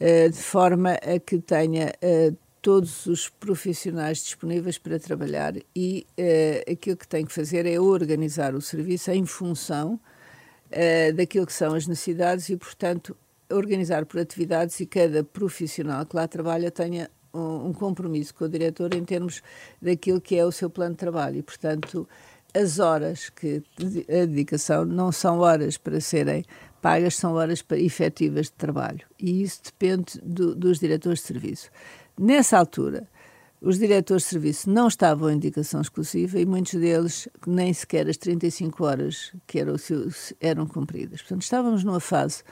uh, 0.00 0.28
de 0.28 0.36
forma 0.36 0.90
a 0.92 1.18
que 1.18 1.38
tenha 1.38 1.94
uh, 2.02 2.36
todos 2.62 3.06
os 3.06 3.28
profissionais 3.28 4.18
disponíveis 4.18 4.78
para 4.78 4.98
trabalhar 4.98 5.54
e 5.74 6.06
uh, 6.18 6.72
aquilo 6.72 6.96
que 6.96 7.08
tem 7.08 7.24
que 7.24 7.32
fazer 7.32 7.66
é 7.66 7.80
organizar 7.80 8.54
o 8.54 8.60
serviço 8.60 9.10
em 9.10 9.24
função 9.24 9.94
uh, 9.94 11.12
daquilo 11.14 11.46
que 11.46 11.52
são 11.52 11.74
as 11.74 11.86
necessidades 11.86 12.48
e, 12.48 12.56
portanto, 12.56 13.16
organizar 13.50 14.04
por 14.06 14.20
atividades 14.20 14.78
e 14.80 14.86
cada 14.86 15.24
profissional 15.24 16.04
que 16.06 16.14
lá 16.14 16.28
trabalha 16.28 16.70
tenha 16.70 17.10
um, 17.32 17.68
um 17.68 17.72
compromisso 17.72 18.34
com 18.34 18.44
o 18.44 18.48
diretor 18.48 18.94
em 18.94 19.04
termos 19.04 19.42
daquilo 19.80 20.20
que 20.20 20.36
é 20.36 20.44
o 20.44 20.52
seu 20.52 20.68
plano 20.68 20.92
de 20.92 20.98
trabalho 20.98 21.38
e, 21.38 21.42
portanto, 21.42 22.06
as 22.54 22.78
horas 22.78 23.30
que 23.30 23.62
a 24.08 24.26
dedicação 24.26 24.84
não 24.84 25.12
são 25.12 25.38
horas 25.38 25.76
para 25.76 26.00
serem 26.00 26.44
pagas, 26.82 27.14
são 27.16 27.34
horas 27.34 27.62
para, 27.62 27.78
efetivas 27.78 28.46
de 28.46 28.52
trabalho. 28.52 29.00
E 29.18 29.42
isso 29.42 29.60
depende 29.64 30.18
do, 30.22 30.54
dos 30.54 30.78
diretores 30.78 31.20
de 31.20 31.26
serviço. 31.26 31.70
Nessa 32.22 32.58
altura, 32.58 33.08
os 33.62 33.78
diretores 33.78 34.24
de 34.24 34.28
serviço 34.28 34.68
não 34.68 34.88
estavam 34.88 35.30
em 35.30 35.36
indicação 35.36 35.80
exclusiva 35.80 36.38
e 36.38 36.44
muitos 36.44 36.74
deles 36.74 37.26
nem 37.46 37.72
sequer 37.72 38.06
as 38.10 38.18
35 38.18 38.84
horas 38.84 39.32
que 39.46 39.58
eram, 39.58 39.76
eram 40.38 40.66
cumpridas. 40.66 41.22
Portanto, 41.22 41.40
estávamos 41.40 41.82
numa 41.82 41.98
fase 41.98 42.42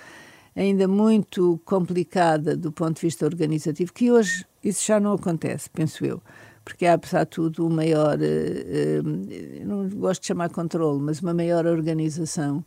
ainda 0.57 0.89
muito 0.89 1.61
complicada 1.67 2.57
do 2.57 2.73
ponto 2.73 2.95
de 2.95 3.03
vista 3.03 3.27
organizativo, 3.27 3.93
que 3.93 4.11
hoje 4.11 4.47
isso 4.65 4.87
já 4.87 4.99
não 4.99 5.13
acontece, 5.13 5.69
penso 5.69 6.03
eu, 6.03 6.23
porque 6.65 6.87
há, 6.87 6.95
apesar 6.95 7.25
de 7.25 7.31
tudo, 7.33 7.67
um 7.67 7.69
maior, 7.69 8.19
eh, 8.23 9.03
eh, 9.03 9.65
não 9.67 9.87
gosto 9.91 10.23
de 10.23 10.29
chamar 10.29 10.49
controle, 10.49 10.99
mas 10.99 11.21
uma 11.21 11.35
maior 11.35 11.67
organização 11.67 12.65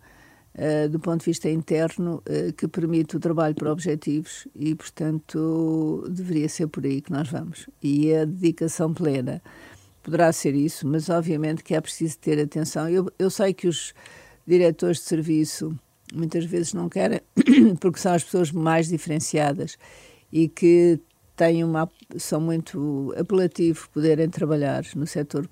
Uh, 0.53 0.89
do 0.89 0.99
ponto 0.99 1.21
de 1.21 1.27
vista 1.27 1.49
interno, 1.49 2.21
uh, 2.27 2.51
que 2.51 2.67
permite 2.67 3.15
o 3.15 3.19
trabalho 3.21 3.55
por 3.55 3.69
objetivos 3.69 4.45
e, 4.53 4.75
portanto, 4.75 6.05
deveria 6.09 6.49
ser 6.49 6.67
por 6.67 6.85
aí 6.85 6.99
que 6.99 7.09
nós 7.09 7.29
vamos. 7.29 7.69
E 7.81 8.13
a 8.13 8.25
dedicação 8.25 8.93
plena 8.93 9.41
poderá 10.03 10.31
ser 10.33 10.53
isso, 10.53 10.85
mas 10.85 11.09
obviamente 11.09 11.63
que 11.63 11.73
é 11.73 11.79
preciso 11.79 12.17
ter 12.17 12.39
atenção. 12.39 12.89
Eu, 12.89 13.09
eu 13.17 13.29
sei 13.29 13.53
que 13.53 13.67
os 13.67 13.93
diretores 14.45 14.97
de 14.97 15.03
serviço 15.03 15.73
muitas 16.13 16.45
vezes 16.45 16.73
não 16.73 16.89
querem, 16.89 17.21
porque 17.79 17.99
são 17.99 18.13
as 18.13 18.23
pessoas 18.23 18.51
mais 18.51 18.89
diferenciadas 18.89 19.77
e 20.31 20.47
que 20.47 20.99
têm 21.35 21.63
uma, 21.63 21.89
são 22.17 22.41
muito 22.41 23.13
apelativo 23.17 23.89
poderem 23.93 24.29
trabalhar 24.29 24.83
no 24.95 25.07
setor 25.07 25.49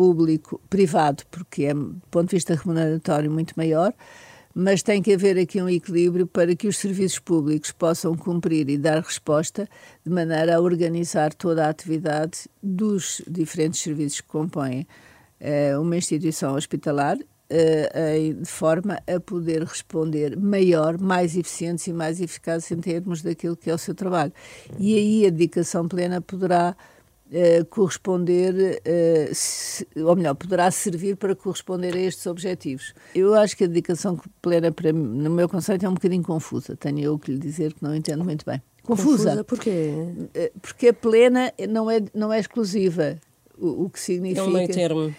público, 0.00 0.58
privado, 0.70 1.24
porque 1.30 1.64
é, 1.64 1.74
do 1.74 2.00
ponto 2.10 2.30
de 2.30 2.36
vista 2.36 2.54
remuneratório, 2.54 3.30
muito 3.30 3.52
maior, 3.54 3.92
mas 4.54 4.82
tem 4.82 5.02
que 5.02 5.12
haver 5.12 5.38
aqui 5.38 5.60
um 5.60 5.68
equilíbrio 5.68 6.26
para 6.26 6.56
que 6.56 6.66
os 6.66 6.78
serviços 6.78 7.18
públicos 7.18 7.70
possam 7.70 8.16
cumprir 8.16 8.70
e 8.70 8.78
dar 8.78 9.02
resposta 9.02 9.68
de 10.02 10.10
maneira 10.10 10.56
a 10.56 10.60
organizar 10.60 11.34
toda 11.34 11.66
a 11.66 11.68
atividade 11.68 12.48
dos 12.62 13.20
diferentes 13.28 13.78
serviços 13.82 14.22
que 14.22 14.28
compõem 14.28 14.86
eh, 15.38 15.76
uma 15.76 15.98
instituição 15.98 16.54
hospitalar 16.54 17.18
eh, 17.50 18.32
de 18.40 18.50
forma 18.50 19.02
a 19.06 19.20
poder 19.20 19.64
responder 19.64 20.34
maior, 20.34 20.98
mais 20.98 21.36
eficientes 21.36 21.86
e 21.86 21.92
mais 21.92 22.22
eficazes 22.22 22.70
em 22.70 22.80
termos 22.80 23.20
daquilo 23.20 23.54
que 23.54 23.68
é 23.68 23.74
o 23.74 23.78
seu 23.78 23.94
trabalho. 23.94 24.32
E 24.78 24.96
aí 24.96 25.26
a 25.26 25.30
dedicação 25.30 25.86
plena 25.86 26.22
poderá 26.22 26.74
Uh, 27.30 27.64
corresponder, 27.66 28.52
uh, 28.80 29.32
se, 29.32 29.86
ou 29.96 30.16
melhor, 30.16 30.34
poderá 30.34 30.68
servir 30.68 31.14
para 31.16 31.32
corresponder 31.36 31.94
a 31.94 32.00
estes 32.00 32.26
objetivos. 32.26 32.92
Eu 33.14 33.34
acho 33.34 33.56
que 33.56 33.62
a 33.62 33.66
dedicação 33.68 34.18
plena, 34.42 34.72
para 34.72 34.92
mim, 34.92 35.22
no 35.22 35.30
meu 35.30 35.48
conceito, 35.48 35.86
é 35.86 35.88
um 35.88 35.94
bocadinho 35.94 36.24
confusa. 36.24 36.76
Tenho 36.76 36.98
eu 36.98 37.16
que 37.20 37.30
lhe 37.30 37.38
dizer 37.38 37.72
que 37.72 37.84
não 37.84 37.94
entendo 37.94 38.24
muito 38.24 38.44
bem. 38.44 38.60
Confusa? 38.82 39.28
confusa 39.30 39.44
porquê? 39.44 39.92
Uh, 39.92 40.58
porque 40.60 40.88
a 40.88 40.92
plena 40.92 41.52
não 41.68 41.88
é, 41.88 42.02
não 42.12 42.32
é 42.32 42.40
exclusiva, 42.40 43.16
o, 43.56 43.84
o 43.84 43.90
que 43.90 44.00
significa... 44.00 44.40
É 44.40 44.44
um 44.44 44.50
meio 44.50 44.68
termo. 44.68 45.14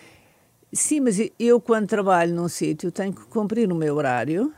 Sim, 0.73 0.99
mas 1.01 1.17
eu, 1.39 1.61
quando 1.61 1.87
trabalho 1.87 2.35
num 2.35 2.49
sítio, 2.49 2.91
tenho 2.91 3.13
que 3.13 3.25
cumprir 3.27 3.71
o 3.71 3.75
meu 3.75 3.95
horário, 3.95 4.53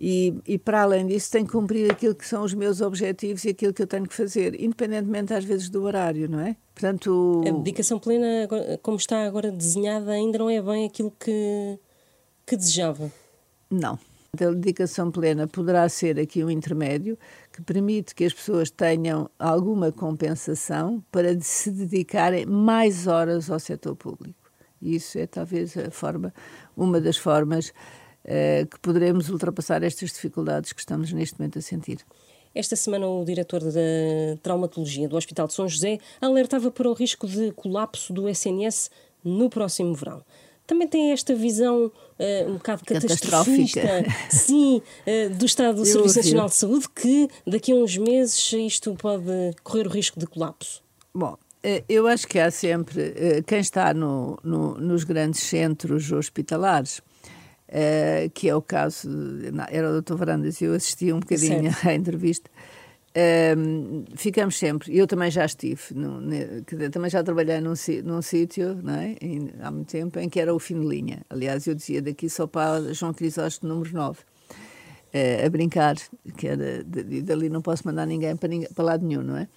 e, 0.00 0.34
e, 0.46 0.58
para 0.58 0.80
além 0.80 1.06
disso, 1.06 1.30
tenho 1.30 1.44
que 1.44 1.52
cumprir 1.52 1.92
aquilo 1.92 2.14
que 2.14 2.26
são 2.26 2.42
os 2.42 2.54
meus 2.54 2.80
objetivos 2.80 3.44
e 3.44 3.50
aquilo 3.50 3.74
que 3.74 3.82
eu 3.82 3.86
tenho 3.86 4.08
que 4.08 4.14
fazer, 4.14 4.58
independentemente 4.58 5.34
às 5.34 5.44
vezes 5.44 5.68
do 5.68 5.82
horário, 5.82 6.26
não 6.26 6.40
é? 6.40 6.56
Portanto, 6.74 7.44
a 7.46 7.50
dedicação 7.50 7.98
plena, 7.98 8.48
como 8.80 8.96
está 8.96 9.26
agora 9.26 9.52
desenhada, 9.52 10.12
ainda 10.12 10.38
não 10.38 10.48
é 10.48 10.62
bem 10.62 10.86
aquilo 10.86 11.10
que, 11.10 11.78
que 12.46 12.56
desejava. 12.56 13.12
Não. 13.70 13.98
A 14.32 14.50
dedicação 14.52 15.10
plena 15.10 15.46
poderá 15.46 15.86
ser 15.88 16.18
aqui 16.18 16.42
um 16.42 16.48
intermédio 16.48 17.18
que 17.52 17.60
permite 17.60 18.14
que 18.14 18.24
as 18.24 18.32
pessoas 18.32 18.70
tenham 18.70 19.28
alguma 19.38 19.92
compensação 19.92 21.04
para 21.12 21.38
se 21.40 21.70
dedicarem 21.70 22.46
mais 22.46 23.06
horas 23.06 23.50
ao 23.50 23.60
setor 23.60 23.96
público. 23.96 24.50
E 24.80 24.94
isso 24.94 25.18
é 25.18 25.26
talvez 25.26 25.76
a 25.76 25.90
forma, 25.90 26.32
uma 26.74 27.00
das 27.02 27.18
formas 27.18 27.70
que 28.70 28.78
poderemos 28.80 29.28
ultrapassar 29.28 29.82
estas 29.82 30.10
dificuldades 30.10 30.72
que 30.72 30.80
estamos 30.80 31.12
neste 31.12 31.38
momento 31.38 31.58
a 31.58 31.62
sentir. 31.62 31.98
Esta 32.54 32.74
semana, 32.74 33.06
o 33.06 33.24
diretor 33.24 33.60
da 33.60 33.80
traumatologia 34.42 35.08
do 35.08 35.16
Hospital 35.16 35.46
de 35.46 35.54
São 35.54 35.68
José 35.68 35.98
alertava 36.20 36.70
para 36.70 36.88
o 36.88 36.92
risco 36.92 37.26
de 37.26 37.52
colapso 37.52 38.12
do 38.12 38.28
SNS 38.28 38.90
no 39.24 39.48
próximo 39.48 39.94
verão. 39.94 40.22
Também 40.66 40.86
tem 40.86 41.12
esta 41.12 41.34
visão 41.34 41.86
uh, 41.86 42.50
um 42.50 42.54
bocado 42.54 42.84
catastrofista, 42.84 44.04
sim, 44.30 44.82
uh, 45.06 45.34
do 45.34 45.46
estado 45.46 45.76
do 45.76 45.80
Eu 45.82 45.86
Serviço 45.86 45.98
ouvi. 45.98 46.16
Nacional 46.16 46.46
de 46.46 46.54
Saúde, 46.54 46.88
que 46.88 47.28
daqui 47.46 47.72
a 47.72 47.74
uns 47.74 47.96
meses 47.96 48.52
isto 48.52 48.94
pode 48.96 49.54
correr 49.62 49.86
o 49.86 49.90
risco 49.90 50.18
de 50.18 50.26
colapso. 50.26 50.82
Bom, 51.14 51.36
eu 51.88 52.06
acho 52.06 52.26
que 52.26 52.38
há 52.38 52.50
sempre 52.50 53.42
quem 53.46 53.60
está 53.60 53.92
no, 53.92 54.38
no, 54.42 54.76
nos 54.78 55.04
grandes 55.04 55.40
centros 55.42 56.10
hospitalares 56.10 57.02
uh, 57.70 58.30
que 58.30 58.48
é 58.48 58.54
o 58.54 58.60
caso, 58.60 59.08
era 59.70 59.90
o 59.90 60.02
Dr. 60.02 60.14
Varandas, 60.14 60.60
eu 60.60 60.74
assisti 60.74 61.12
um 61.12 61.20
bocadinho 61.20 61.72
certo. 61.72 61.86
à 61.88 61.94
entrevista. 61.94 62.50
Um, 63.56 64.04
ficamos 64.14 64.56
sempre, 64.56 64.96
eu 64.96 65.04
também 65.04 65.32
já 65.32 65.44
estive, 65.44 65.82
no, 65.96 66.20
ne, 66.20 66.62
também 66.92 67.10
já 67.10 67.24
trabalhei 67.24 67.60
num, 67.60 67.74
num 68.04 68.22
sítio 68.22 68.78
é? 68.88 69.64
há 69.64 69.70
muito 69.72 69.90
tempo 69.90 70.16
em 70.20 70.28
que 70.28 70.38
era 70.38 70.54
o 70.54 70.58
fim 70.60 70.78
de 70.78 70.86
linha. 70.86 71.22
Aliás, 71.28 71.66
eu 71.66 71.74
dizia 71.74 72.00
daqui 72.00 72.28
só 72.30 72.46
para 72.46 72.94
João 72.94 73.12
Crisóstomo, 73.12 73.74
número 73.74 73.92
9, 73.92 74.20
uh, 74.20 74.24
eh, 75.12 75.44
a 75.44 75.50
brincar, 75.50 75.96
que 76.36 76.46
era 76.46 76.84
de, 76.84 77.22
dali 77.22 77.48
não 77.48 77.60
posso 77.60 77.84
mandar 77.84 78.06
ninguém 78.06 78.36
para, 78.36 78.48
ninguém 78.48 78.68
para 78.72 78.84
lado 78.84 79.04
nenhum, 79.04 79.22
não 79.22 79.36
é? 79.36 79.48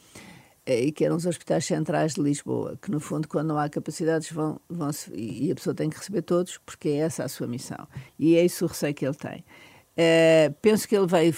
E 0.65 0.91
que 0.91 1.03
eram 1.03 1.15
os 1.17 1.25
hospitais 1.25 1.65
centrais 1.65 2.13
de 2.13 2.21
Lisboa, 2.21 2.77
que 2.81 2.89
no 2.89 2.99
fundo, 2.99 3.27
quando 3.27 3.49
não 3.49 3.57
há 3.57 3.67
capacidades, 3.67 4.31
vão, 4.31 4.59
vão 4.69 4.89
e 5.13 5.51
a 5.51 5.55
pessoa 5.55 5.73
tem 5.73 5.89
que 5.89 5.97
receber 5.97 6.21
todos, 6.21 6.57
porque 6.65 6.89
é 6.89 6.97
essa 6.97 7.23
a 7.23 7.27
sua 7.27 7.47
missão. 7.47 7.87
E 8.17 8.35
é 8.35 8.45
isso 8.45 8.65
o 8.65 8.67
receio 8.67 8.93
que 8.93 9.05
ele 9.05 9.15
tem. 9.15 9.43
Uh, 9.93 10.53
penso 10.61 10.87
que 10.87 10.95
ele 10.95 11.05
veio, 11.05 11.35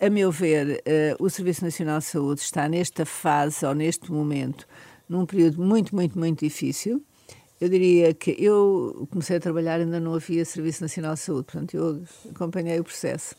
a 0.00 0.10
meu 0.10 0.32
ver, 0.32 0.82
uh, 1.20 1.24
o 1.24 1.28
Serviço 1.28 1.64
Nacional 1.64 1.98
de 1.98 2.06
Saúde 2.06 2.40
está 2.40 2.68
nesta 2.68 3.04
fase, 3.04 3.64
ou 3.64 3.74
neste 3.74 4.10
momento, 4.10 4.66
num 5.08 5.26
período 5.26 5.62
muito, 5.62 5.94
muito, 5.94 6.18
muito 6.18 6.40
difícil. 6.40 7.04
Eu 7.60 7.68
diria 7.68 8.12
que 8.12 8.34
eu 8.38 9.06
comecei 9.10 9.36
a 9.36 9.40
trabalhar 9.40 9.78
ainda 9.78 10.00
não 10.00 10.14
havia 10.14 10.44
Serviço 10.44 10.82
Nacional 10.82 11.14
de 11.14 11.20
Saúde, 11.20 11.44
portanto, 11.44 11.74
eu 11.74 12.02
acompanhei 12.34 12.80
o 12.80 12.84
processo 12.84 13.36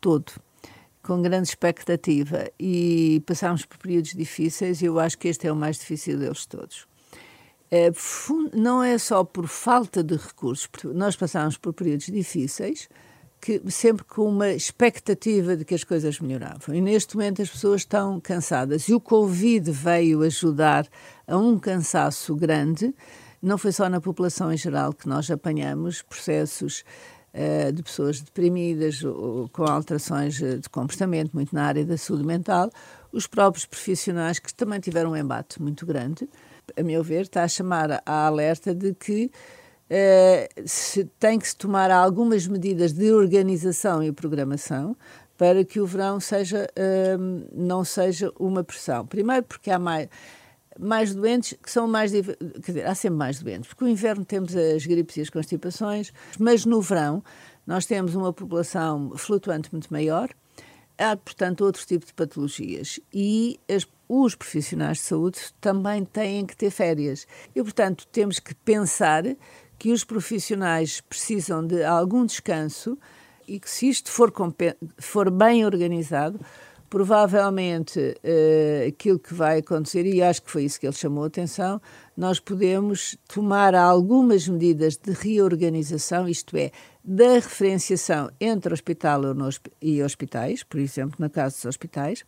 todo 0.00 0.32
com 1.02 1.20
grande 1.20 1.48
expectativa 1.48 2.48
e 2.58 3.22
passámos 3.26 3.64
por 3.64 3.78
períodos 3.78 4.12
difíceis 4.12 4.80
e 4.80 4.86
eu 4.86 4.98
acho 4.98 5.18
que 5.18 5.28
este 5.28 5.46
é 5.46 5.52
o 5.52 5.56
mais 5.56 5.78
difícil 5.78 6.18
deles 6.18 6.46
todos. 6.46 6.86
É, 7.70 7.90
não 8.54 8.82
é 8.82 8.98
só 8.98 9.24
por 9.24 9.48
falta 9.48 10.02
de 10.04 10.16
recursos, 10.16 10.68
nós 10.94 11.16
passámos 11.16 11.56
por 11.56 11.72
períodos 11.72 12.06
difíceis, 12.06 12.88
que, 13.42 13.60
sempre 13.70 14.04
com 14.04 14.28
uma 14.28 14.50
expectativa 14.50 15.56
de 15.56 15.64
que 15.64 15.74
as 15.74 15.82
coisas 15.82 16.20
melhoravam. 16.20 16.74
E 16.74 16.80
neste 16.80 17.16
momento 17.16 17.42
as 17.42 17.50
pessoas 17.50 17.80
estão 17.80 18.20
cansadas. 18.20 18.88
E 18.88 18.94
o 18.94 19.00
Covid 19.00 19.68
veio 19.72 20.22
ajudar 20.22 20.86
a 21.26 21.36
um 21.36 21.58
cansaço 21.58 22.36
grande. 22.36 22.94
Não 23.42 23.58
foi 23.58 23.72
só 23.72 23.88
na 23.88 24.00
população 24.00 24.52
em 24.52 24.56
geral 24.56 24.92
que 24.92 25.08
nós 25.08 25.28
apanhamos 25.28 26.02
processos 26.02 26.84
de 27.72 27.82
pessoas 27.82 28.20
deprimidas 28.20 29.02
ou, 29.02 29.48
com 29.48 29.64
alterações 29.64 30.40
eh, 30.42 30.56
de 30.56 30.68
comportamento, 30.68 31.32
muito 31.32 31.54
na 31.54 31.64
área 31.64 31.84
da 31.84 31.96
saúde 31.96 32.24
mental. 32.24 32.70
Os 33.10 33.26
próprios 33.26 33.64
profissionais 33.64 34.38
que 34.38 34.52
também 34.52 34.80
tiveram 34.80 35.12
um 35.12 35.16
embate 35.16 35.60
muito 35.60 35.86
grande, 35.86 36.28
a 36.76 36.82
meu 36.82 37.02
ver, 37.02 37.22
está 37.22 37.42
a 37.42 37.48
chamar 37.48 38.02
a 38.04 38.26
alerta 38.26 38.74
de 38.74 38.94
que 38.94 39.30
uh, 39.90 40.62
se, 40.64 41.04
tem 41.18 41.38
que 41.38 41.48
se 41.48 41.56
tomar 41.56 41.90
algumas 41.90 42.46
medidas 42.46 42.92
de 42.92 43.12
organização 43.12 44.02
e 44.02 44.12
programação 44.12 44.96
para 45.36 45.64
que 45.64 45.80
o 45.80 45.86
verão 45.86 46.20
seja, 46.20 46.68
não 47.52 47.84
seja 47.84 48.30
uma 48.38 48.62
pressão. 48.62 49.04
Primeiro 49.04 49.42
porque 49.42 49.72
há 49.72 49.78
mais 49.78 50.08
mais 50.78 51.14
doentes, 51.14 51.56
que 51.62 51.70
são 51.70 51.86
mais. 51.86 52.12
Quer 52.12 52.36
dizer, 52.58 52.86
há 52.86 52.94
sempre 52.94 53.18
mais 53.18 53.40
doentes, 53.40 53.68
porque 53.68 53.84
no 53.84 53.90
inverno 53.90 54.24
temos 54.24 54.54
as 54.56 54.86
gripes 54.86 55.16
e 55.16 55.20
as 55.20 55.30
constipações, 55.30 56.12
mas 56.38 56.64
no 56.64 56.80
verão 56.80 57.22
nós 57.66 57.86
temos 57.86 58.14
uma 58.14 58.32
população 58.32 59.12
flutuante 59.16 59.70
muito 59.72 59.92
maior, 59.92 60.30
há, 60.98 61.16
portanto, 61.16 61.64
outro 61.64 61.84
tipo 61.86 62.06
de 62.06 62.12
patologias. 62.12 62.98
E 63.12 63.58
as, 63.68 63.86
os 64.08 64.34
profissionais 64.34 64.98
de 64.98 65.04
saúde 65.04 65.38
também 65.60 66.04
têm 66.04 66.44
que 66.44 66.56
ter 66.56 66.70
férias. 66.70 67.26
E, 67.54 67.62
portanto, 67.62 68.06
temos 68.10 68.38
que 68.38 68.54
pensar 68.54 69.24
que 69.78 69.92
os 69.92 70.04
profissionais 70.04 71.00
precisam 71.00 71.66
de 71.66 71.82
algum 71.84 72.24
descanso 72.24 72.98
e 73.46 73.58
que, 73.58 73.68
se 73.68 73.88
isto 73.88 74.10
for, 74.10 74.32
for 74.98 75.30
bem 75.30 75.64
organizado, 75.64 76.38
provavelmente 76.92 77.98
uh, 77.98 78.86
aquilo 78.86 79.18
que 79.18 79.32
vai 79.32 79.60
acontecer, 79.60 80.04
e 80.04 80.22
acho 80.22 80.42
que 80.42 80.50
foi 80.50 80.64
isso 80.64 80.78
que 80.78 80.86
ele 80.86 80.94
chamou 80.94 81.24
a 81.24 81.26
atenção, 81.26 81.80
nós 82.14 82.38
podemos 82.38 83.16
tomar 83.26 83.74
algumas 83.74 84.46
medidas 84.46 84.98
de 84.98 85.10
reorganização, 85.10 86.28
isto 86.28 86.54
é, 86.54 86.70
da 87.02 87.36
referenciação 87.36 88.30
entre 88.38 88.74
hospital 88.74 89.22
e 89.80 90.02
hospitais, 90.02 90.62
por 90.62 90.78
exemplo, 90.78 91.16
no 91.18 91.30
caso 91.30 91.56
dos 91.56 91.64
hospitais, 91.64 92.26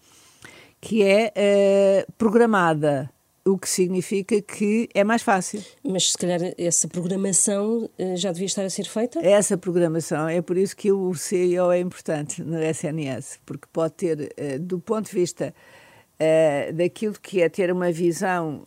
que 0.81 1.03
é 1.03 2.07
uh, 2.09 2.13
programada 2.17 3.11
o 3.45 3.59
que 3.59 3.69
significa 3.69 4.41
que 4.41 4.89
é 4.95 5.05
mais 5.05 5.23
fácil. 5.23 5.63
Mas 5.85 6.13
se 6.13 6.19
calhar 6.19 6.41
essa 6.57 6.89
programação 6.89 7.91
eh, 7.99 8.17
já 8.17 8.33
devia 8.33 8.47
estar 8.47 8.65
a 8.65 8.71
ser 8.71 8.85
feita? 8.85 9.21
Essa 9.21 9.59
programação, 9.59 10.27
é 10.29 10.41
por 10.41 10.57
isso 10.57 10.75
que 10.75 10.91
o 10.91 11.15
CEO 11.15 11.71
é 11.71 11.79
importante 11.79 12.43
no 12.43 12.59
SNS, 12.59 13.41
porque 13.45 13.69
pode 13.71 13.95
ter, 13.95 14.33
eh, 14.37 14.59
do 14.59 14.81
ponto 14.81 15.11
de 15.11 15.15
vista 15.15 15.55
eh, 16.19 16.73
daquilo 16.73 17.15
que 17.21 17.43
é 17.43 17.49
ter 17.49 17.71
uma 17.71 17.93
visão 17.93 18.67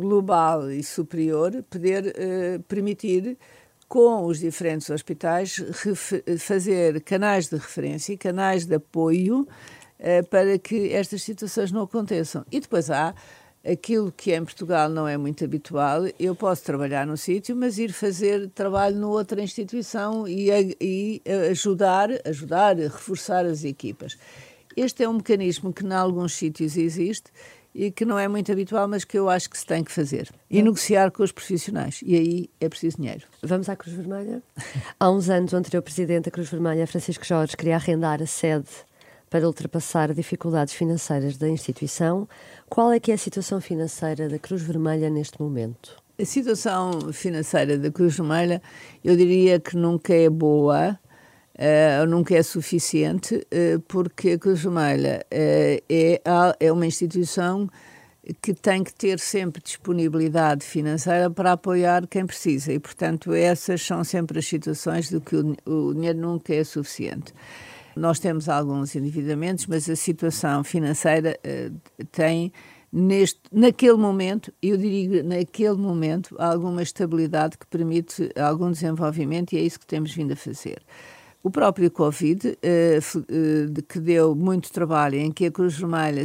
global 0.00 0.70
e 0.70 0.82
superior, 0.82 1.62
poder 1.68 2.14
permitir 2.66 3.36
com 3.86 4.24
os 4.24 4.38
diferentes 4.38 4.88
hospitais 4.88 5.62
fazer 6.38 7.02
canais 7.02 7.50
de 7.50 7.56
referência 7.56 8.14
e 8.14 8.16
canais 8.16 8.64
de 8.64 8.76
apoio 8.76 9.46
para 10.30 10.58
que 10.58 10.90
estas 10.94 11.22
situações 11.22 11.70
não 11.70 11.82
aconteçam. 11.82 12.46
E 12.50 12.60
depois 12.60 12.90
há 12.90 13.14
aquilo 13.64 14.12
que 14.12 14.34
em 14.34 14.44
Portugal 14.44 14.88
não 14.88 15.06
é 15.06 15.16
muito 15.16 15.44
habitual, 15.44 16.02
eu 16.18 16.34
posso 16.34 16.62
trabalhar 16.64 17.06
num 17.06 17.16
sítio, 17.16 17.54
mas 17.56 17.78
ir 17.78 17.92
fazer 17.92 18.48
trabalho 18.50 18.96
noutra 18.96 19.42
instituição 19.42 20.26
e, 20.26 20.48
e 20.80 21.22
ajudar, 21.50 22.08
ajudar, 22.24 22.76
reforçar 22.76 23.44
as 23.44 23.64
equipas. 23.64 24.16
Este 24.76 25.02
é 25.02 25.08
um 25.08 25.14
mecanismo 25.14 25.72
que 25.72 25.84
em 25.84 25.92
alguns 25.92 26.34
sítios 26.34 26.76
existe 26.76 27.30
e 27.74 27.90
que 27.90 28.04
não 28.04 28.18
é 28.18 28.26
muito 28.26 28.50
habitual, 28.50 28.88
mas 28.88 29.04
que 29.04 29.18
eu 29.18 29.28
acho 29.28 29.48
que 29.50 29.58
se 29.58 29.66
tem 29.66 29.84
que 29.84 29.92
fazer. 29.92 30.28
E 30.50 30.62
negociar 30.62 31.10
com 31.10 31.22
os 31.22 31.32
profissionais. 31.32 32.00
E 32.04 32.16
aí 32.16 32.50
é 32.60 32.68
preciso 32.68 32.96
dinheiro. 32.96 33.24
Vamos 33.42 33.68
à 33.68 33.76
Cruz 33.76 33.94
Vermelha? 33.94 34.42
Há 34.98 35.10
uns 35.10 35.28
anos, 35.28 35.52
o 35.52 35.56
anterior 35.56 35.82
presidente 35.82 36.24
da 36.24 36.30
Cruz 36.30 36.48
Vermelha, 36.48 36.86
Francisco 36.86 37.24
Jorge, 37.24 37.56
queria 37.56 37.76
arrendar 37.76 38.22
a 38.22 38.26
sede 38.26 38.68
para 39.30 39.46
ultrapassar 39.46 40.12
dificuldades 40.14 40.74
financeiras 40.74 41.36
da 41.36 41.48
instituição. 41.48 42.28
Qual 42.68 42.92
é 42.92 43.00
que 43.00 43.10
é 43.10 43.14
a 43.14 43.18
situação 43.18 43.60
financeira 43.60 44.28
da 44.28 44.38
Cruz 44.38 44.62
Vermelha 44.62 45.10
neste 45.10 45.40
momento? 45.40 45.96
A 46.20 46.24
situação 46.24 47.12
financeira 47.12 47.78
da 47.78 47.90
Cruz 47.90 48.16
Vermelha, 48.16 48.60
eu 49.04 49.16
diria 49.16 49.60
que 49.60 49.76
nunca 49.76 50.12
é 50.12 50.28
boa, 50.28 50.98
uh, 51.54 52.06
nunca 52.06 52.34
é 52.34 52.42
suficiente, 52.42 53.36
uh, 53.36 53.80
porque 53.86 54.30
a 54.30 54.38
Cruz 54.38 54.60
Vermelha 54.60 55.24
uh, 55.26 55.82
é, 55.88 56.20
é 56.58 56.72
uma 56.72 56.86
instituição 56.86 57.68
que 58.42 58.52
tem 58.52 58.84
que 58.84 58.92
ter 58.92 59.18
sempre 59.18 59.62
disponibilidade 59.62 60.64
financeira 60.64 61.30
para 61.30 61.52
apoiar 61.52 62.06
quem 62.06 62.26
precisa 62.26 62.72
e, 62.72 62.78
portanto, 62.78 63.32
essas 63.32 63.80
são 63.80 64.04
sempre 64.04 64.38
as 64.38 64.46
situações 64.46 65.08
de 65.08 65.20
que 65.20 65.36
o, 65.36 65.56
o 65.64 65.94
dinheiro 65.94 66.18
nunca 66.18 66.54
é 66.54 66.62
suficiente. 66.64 67.32
Nós 67.98 68.18
temos 68.18 68.48
alguns 68.48 68.94
endividamentos, 68.94 69.66
mas 69.66 69.90
a 69.90 69.96
situação 69.96 70.62
financeira 70.62 71.38
uh, 71.44 72.04
tem 72.12 72.52
neste, 72.92 73.40
naquele 73.52 73.96
momento, 73.96 74.52
eu 74.62 74.76
diria 74.76 75.22
naquele 75.22 75.76
momento, 75.76 76.36
alguma 76.38 76.82
estabilidade 76.82 77.58
que 77.58 77.66
permite 77.66 78.30
algum 78.40 78.70
desenvolvimento 78.70 79.52
e 79.52 79.58
é 79.58 79.60
isso 79.60 79.80
que 79.80 79.86
temos 79.86 80.14
vindo 80.14 80.32
a 80.32 80.36
fazer. 80.36 80.80
O 81.42 81.50
próprio 81.50 81.90
Covid, 81.90 82.48
uh, 82.48 82.52
uh, 83.18 83.82
que 83.82 83.98
deu 83.98 84.34
muito 84.34 84.72
trabalho, 84.72 85.16
em 85.16 85.32
que 85.32 85.46
a 85.46 85.50
Cruz 85.50 85.76
Vermelha 85.76 86.22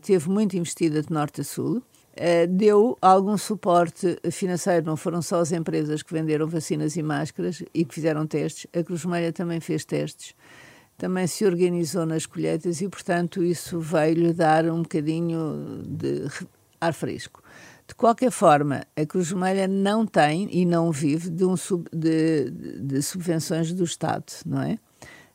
teve 0.00 0.28
muito 0.30 0.56
investida 0.56 1.02
de 1.02 1.12
norte 1.12 1.40
a 1.40 1.44
sul, 1.44 1.82
deu 2.48 2.96
algum 3.02 3.36
suporte 3.36 4.18
financeiro. 4.32 4.86
Não 4.86 4.96
foram 4.96 5.20
só 5.20 5.38
as 5.38 5.52
empresas 5.52 6.02
que 6.02 6.14
venderam 6.14 6.46
vacinas 6.46 6.96
e 6.96 7.02
máscaras 7.02 7.62
e 7.74 7.84
que 7.84 7.94
fizeram 7.94 8.26
testes, 8.26 8.66
a 8.74 8.82
Cruz 8.82 9.02
Vermelha 9.02 9.34
também 9.34 9.60
fez 9.60 9.84
testes 9.84 10.34
também 10.96 11.26
se 11.26 11.44
organizou 11.44 12.06
nas 12.06 12.26
colheitas 12.26 12.80
e, 12.80 12.88
portanto, 12.88 13.42
isso 13.42 13.78
veio-lhe 13.80 14.32
dar 14.32 14.66
um 14.66 14.82
bocadinho 14.82 15.82
de 15.86 16.26
ar 16.80 16.94
fresco. 16.94 17.42
De 17.86 17.94
qualquer 17.94 18.32
forma, 18.32 18.82
a 18.96 19.06
Cruz 19.06 19.28
Vermelha 19.28 19.68
não 19.68 20.06
tem 20.06 20.48
e 20.50 20.64
não 20.64 20.90
vive 20.90 21.30
de, 21.30 21.44
um 21.44 21.56
sub, 21.56 21.88
de, 21.92 22.50
de, 22.50 23.00
subvenções 23.00 23.72
do 23.72 23.84
Estado, 23.84 24.24
não 24.44 24.62
é? 24.62 24.78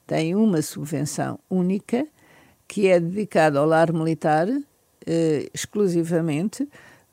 Tem 0.06 0.36
uma 0.36 0.62
subvenção 0.62 1.40
única 1.50 2.06
que 2.68 2.88
é 2.88 3.00
dedicada 3.00 3.60
ao 3.60 3.66
lar 3.66 3.94
militar 3.94 4.48
eh, 5.06 5.50
exclusivamente 5.54 6.68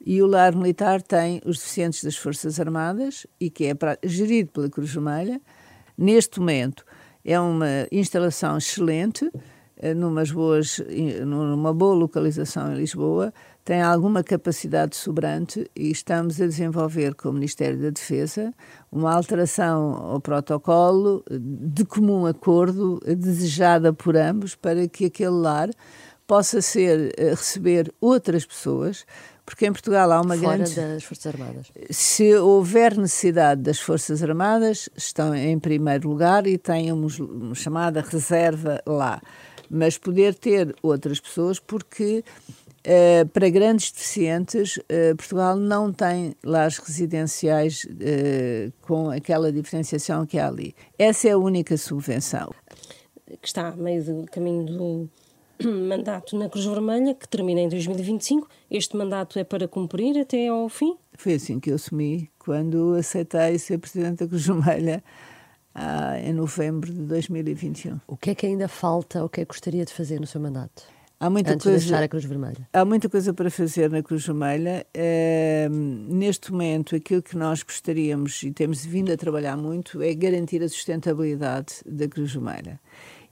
e 0.04 0.20
o 0.22 0.26
lar 0.26 0.56
militar 0.56 1.02
tem 1.02 1.40
os 1.44 1.58
deficientes 1.58 2.02
das 2.02 2.16
Forças 2.16 2.58
Armadas 2.58 3.26
e 3.38 3.48
que 3.50 3.66
é 3.66 3.74
gerido 4.02 4.50
pela 4.50 4.68
Cruz 4.68 4.92
Vermelha. 4.92 5.40
Neste 5.96 6.40
momento, 6.40 6.84
é 7.24 7.38
uma 7.38 7.87
instalação 7.90 8.59
excelente, 8.59 9.31
eh, 9.76 9.94
numas 9.94 10.31
boas, 10.31 10.81
numa 11.24 11.72
boa 11.72 11.94
localização 11.94 12.72
em 12.72 12.76
Lisboa, 12.76 13.33
tem 13.64 13.83
alguma 13.83 14.24
capacidade 14.24 14.96
sobrante 14.96 15.70
e 15.76 15.90
estamos 15.90 16.40
a 16.40 16.46
desenvolver 16.46 17.14
com 17.14 17.28
o 17.28 17.33
Ministério 17.35 17.78
da 17.78 17.90
Defesa 17.90 18.50
uma 18.90 19.14
alteração 19.14 19.92
ao 19.94 20.20
protocolo 20.20 21.22
de 21.31 21.85
comum 21.85 22.24
acordo, 22.24 22.98
desejada 23.04 23.92
por 23.92 24.16
ambos, 24.16 24.54
para 24.54 24.88
que 24.88 25.04
aquele 25.04 25.31
lar 25.31 25.68
possa 26.26 26.61
ser 26.61 27.12
eh, 27.18 27.31
receber 27.31 27.92
outras 28.00 28.46
pessoas, 28.46 29.04
porque 29.48 29.66
em 29.66 29.72
Portugal 29.72 30.12
há 30.12 30.20
uma 30.20 30.37
Fora 30.37 30.58
grande. 30.58 30.74
das 30.74 31.04
Forças 31.04 31.34
Armadas. 31.34 31.72
Se 31.90 32.34
houver 32.37 32.94
necessidade 32.98 33.62
das 33.62 33.80
Forças 33.80 34.22
Armadas, 34.22 34.90
estão 34.94 35.34
em 35.34 35.58
primeiro 35.58 36.06
lugar 36.06 36.46
e 36.46 36.58
têm 36.58 36.92
uma, 36.92 37.08
uma 37.18 37.54
chamada 37.54 38.02
reserva 38.02 38.78
lá. 38.87 39.22
Mas 39.70 39.96
poder 39.96 40.34
ter 40.34 40.76
outras 40.82 41.18
pessoas, 41.18 41.58
porque 41.58 42.22
Uh, 42.78 43.28
para 43.30 43.50
grandes 43.50 43.90
deficientes, 43.90 44.76
uh, 44.76 45.14
Portugal 45.16 45.56
não 45.56 45.92
tem 45.92 46.34
lares 46.42 46.78
residenciais 46.78 47.84
uh, 47.84 48.72
com 48.80 49.11
aquela 49.11 49.52
diferenciação 49.52 50.24
que 50.24 50.38
há 50.38 50.46
ali. 50.46 50.74
Essa 50.96 51.28
é 51.28 51.32
a 51.32 51.38
única 51.38 51.76
subvenção. 51.76 52.50
Que 53.42 53.46
está 53.46 53.68
a 53.68 53.76
meio 53.76 54.02
do 54.04 54.26
caminho 54.30 54.64
do 54.64 55.11
mandato 55.88 56.37
na 56.37 56.49
Cruz 56.49 56.64
Vermelha, 56.64 57.14
que 57.14 57.29
termina 57.29 57.61
em 57.61 57.68
2025. 57.68 58.49
Este 58.71 58.97
mandato 58.97 59.38
é 59.38 59.44
para 59.44 59.66
cumprir 59.66 60.18
até 60.18 60.49
ao 60.49 60.68
fim? 60.68 60.97
Foi 61.16 61.35
assim 61.35 61.59
que 61.59 61.71
eu 61.71 61.75
assumi 61.75 62.31
quando 62.38 62.94
aceitei 62.94 63.59
ser 63.59 63.79
Presidente 63.79 64.21
da 64.21 64.29
Cruz 64.29 64.47
Vermelha 64.47 65.03
ah, 65.75 66.18
em 66.21 66.33
novembro 66.33 66.92
de 66.92 67.03
2021. 67.03 68.01
O 68.07 68.16
que 68.16 68.31
é 68.31 68.35
que 68.35 68.47
ainda 68.47 68.68
falta, 68.68 69.25
o 69.25 69.29
que 69.29 69.40
é 69.40 69.44
que 69.44 69.49
gostaria 69.49 69.85
de 69.85 69.92
fazer 69.92 70.21
no 70.21 70.27
seu 70.27 70.40
mandato? 70.40 70.83
Há 71.21 71.29
muita 71.29 71.55
Antes 71.55 71.64
coisa, 71.64 71.79
de 71.81 71.85
deixar 71.87 72.03
a 72.03 72.09
Cruz 72.09 72.25
Vermelha. 72.25 72.68
Há 72.73 72.85
muita 72.85 73.09
coisa 73.09 73.35
para 73.35 73.51
fazer 73.51 73.90
na 73.90 74.01
Cruz 74.05 74.25
Vermelha. 74.25 74.87
Uh, 74.97 75.68
neste 76.14 76.53
momento, 76.53 76.94
aquilo 76.94 77.21
que 77.21 77.37
nós 77.37 77.64
gostaríamos 77.64 78.40
e 78.44 78.53
temos 78.53 78.85
vindo 78.85 79.12
a 79.12 79.16
trabalhar 79.16 79.57
muito 79.57 80.01
é 80.01 80.14
garantir 80.14 80.62
a 80.62 80.68
sustentabilidade 80.68 81.83
da 81.85 82.07
Cruz 82.07 82.33
Vermelha. 82.33 82.81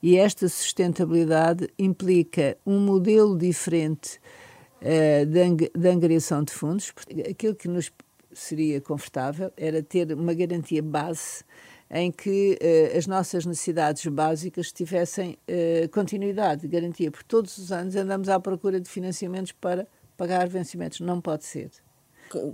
E 0.02 0.16
esta 0.16 0.48
sustentabilidade 0.48 1.68
implica 1.78 2.56
um 2.66 2.78
modelo 2.78 3.36
diferente 3.36 4.20
uh, 4.80 5.26
de, 5.26 5.70
de 5.74 5.88
angariação 5.88 6.42
de 6.42 6.52
fundos. 6.52 6.92
Aquilo 7.28 7.54
que 7.54 7.68
nos 7.68 7.90
seria 8.32 8.80
confortável 8.80 9.50
era 9.56 9.82
ter 9.82 10.12
uma 10.12 10.34
garantia 10.34 10.82
base 10.82 11.44
em 11.90 12.10
que 12.10 12.58
uh, 12.60 12.98
as 12.98 13.06
nossas 13.06 13.46
necessidades 13.46 14.04
básicas 14.06 14.72
tivessem 14.72 15.38
uh, 15.48 15.88
continuidade, 15.90 16.66
garantia, 16.68 17.10
porque 17.10 17.26
todos 17.28 17.56
os 17.58 17.72
anos 17.72 17.94
andamos 17.96 18.28
à 18.28 18.38
procura 18.40 18.80
de 18.80 18.88
financiamentos 18.88 19.52
para 19.52 19.86
pagar 20.16 20.48
vencimentos. 20.48 21.00
Não 21.00 21.20
pode 21.20 21.44
ser. 21.44 21.70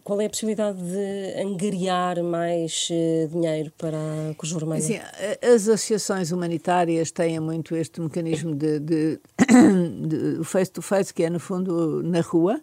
Qual 0.05 0.21
é 0.21 0.27
a 0.27 0.31
possibilidade 0.31 0.79
de 0.83 1.41
angariar 1.41 2.23
mais 2.23 2.89
uh, 2.91 3.29
dinheiro 3.29 3.73
para 3.77 3.97
a 4.31 4.35
Cruz 4.35 4.53
Vermelha? 4.53 4.81
Sim, 4.81 4.99
as 5.43 5.69
associações 5.69 6.33
humanitárias 6.33 7.11
têm 7.11 7.41
muito 7.41 7.75
este 7.75 8.01
mecanismo 8.01 8.55
de, 8.55 8.79
de, 8.79 9.21
de 10.39 10.45
face-to-face, 10.45 11.11
-face, 11.11 11.15
que 11.15 11.25
é, 11.25 11.31
no 11.31 11.41
fundo, 11.41 12.03
na 12.03 12.21
rua, 12.21 12.61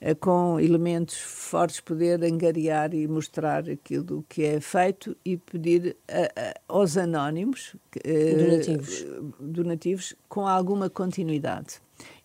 eh, 0.00 0.14
com 0.14 0.58
elementos 0.58 1.18
fortes, 1.18 1.78
poder 1.80 2.24
angariar 2.24 2.94
e 2.94 3.06
mostrar 3.06 3.68
aquilo 3.68 4.24
que 4.28 4.44
é 4.44 4.58
feito 4.58 5.14
e 5.22 5.36
pedir 5.36 5.94
a, 6.08 6.22
a, 6.40 6.54
aos 6.68 6.96
anónimos 6.96 7.76
eh, 8.02 8.34
donativos. 8.34 9.06
donativos 9.38 10.14
com 10.26 10.46
alguma 10.46 10.88
continuidade. 10.88 11.82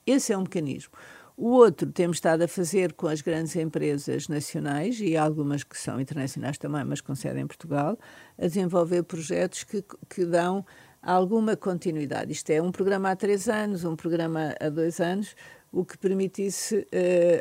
Esse 0.08 0.32
é 0.32 0.38
um 0.38 0.42
mecanismo. 0.44 0.94
O 1.38 1.50
outro 1.50 1.92
temos 1.92 2.18
estado 2.18 2.44
a 2.44 2.48
fazer 2.48 2.94
com 2.94 3.08
as 3.08 3.20
grandes 3.22 3.54
empresas 3.58 4.30
nacionais 4.30 5.02
e 5.02 5.18
algumas 5.18 5.66
que 5.66 5.78
são 5.78 6.00
internacionais 6.00 6.58
também, 6.58 6.86
mas 6.86 7.02
com 7.02 7.14
sede 7.14 7.40
em 7.40 7.46
Portugal, 7.46 8.00
a 8.38 8.48
desenvolver 8.48 9.04
projetos 9.04 9.66
que, 9.66 9.84
que 10.10 10.26
dão 10.26 10.66
alguma 11.02 11.58
continuidade. 11.58 12.32
Isto 12.32 12.52
é 12.52 12.62
um 12.62 12.72
programa 12.72 13.12
há 13.12 13.16
três 13.18 13.50
anos, 13.50 13.84
um 13.84 13.98
programa 13.98 14.56
há 14.62 14.70
dois 14.70 15.02
anos, 15.02 15.36
o 15.74 15.84
que 15.84 15.98
permitisse 15.98 16.78
uh, 16.78 16.88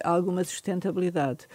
alguma 0.02 0.42
sustentabilidade. 0.42 1.46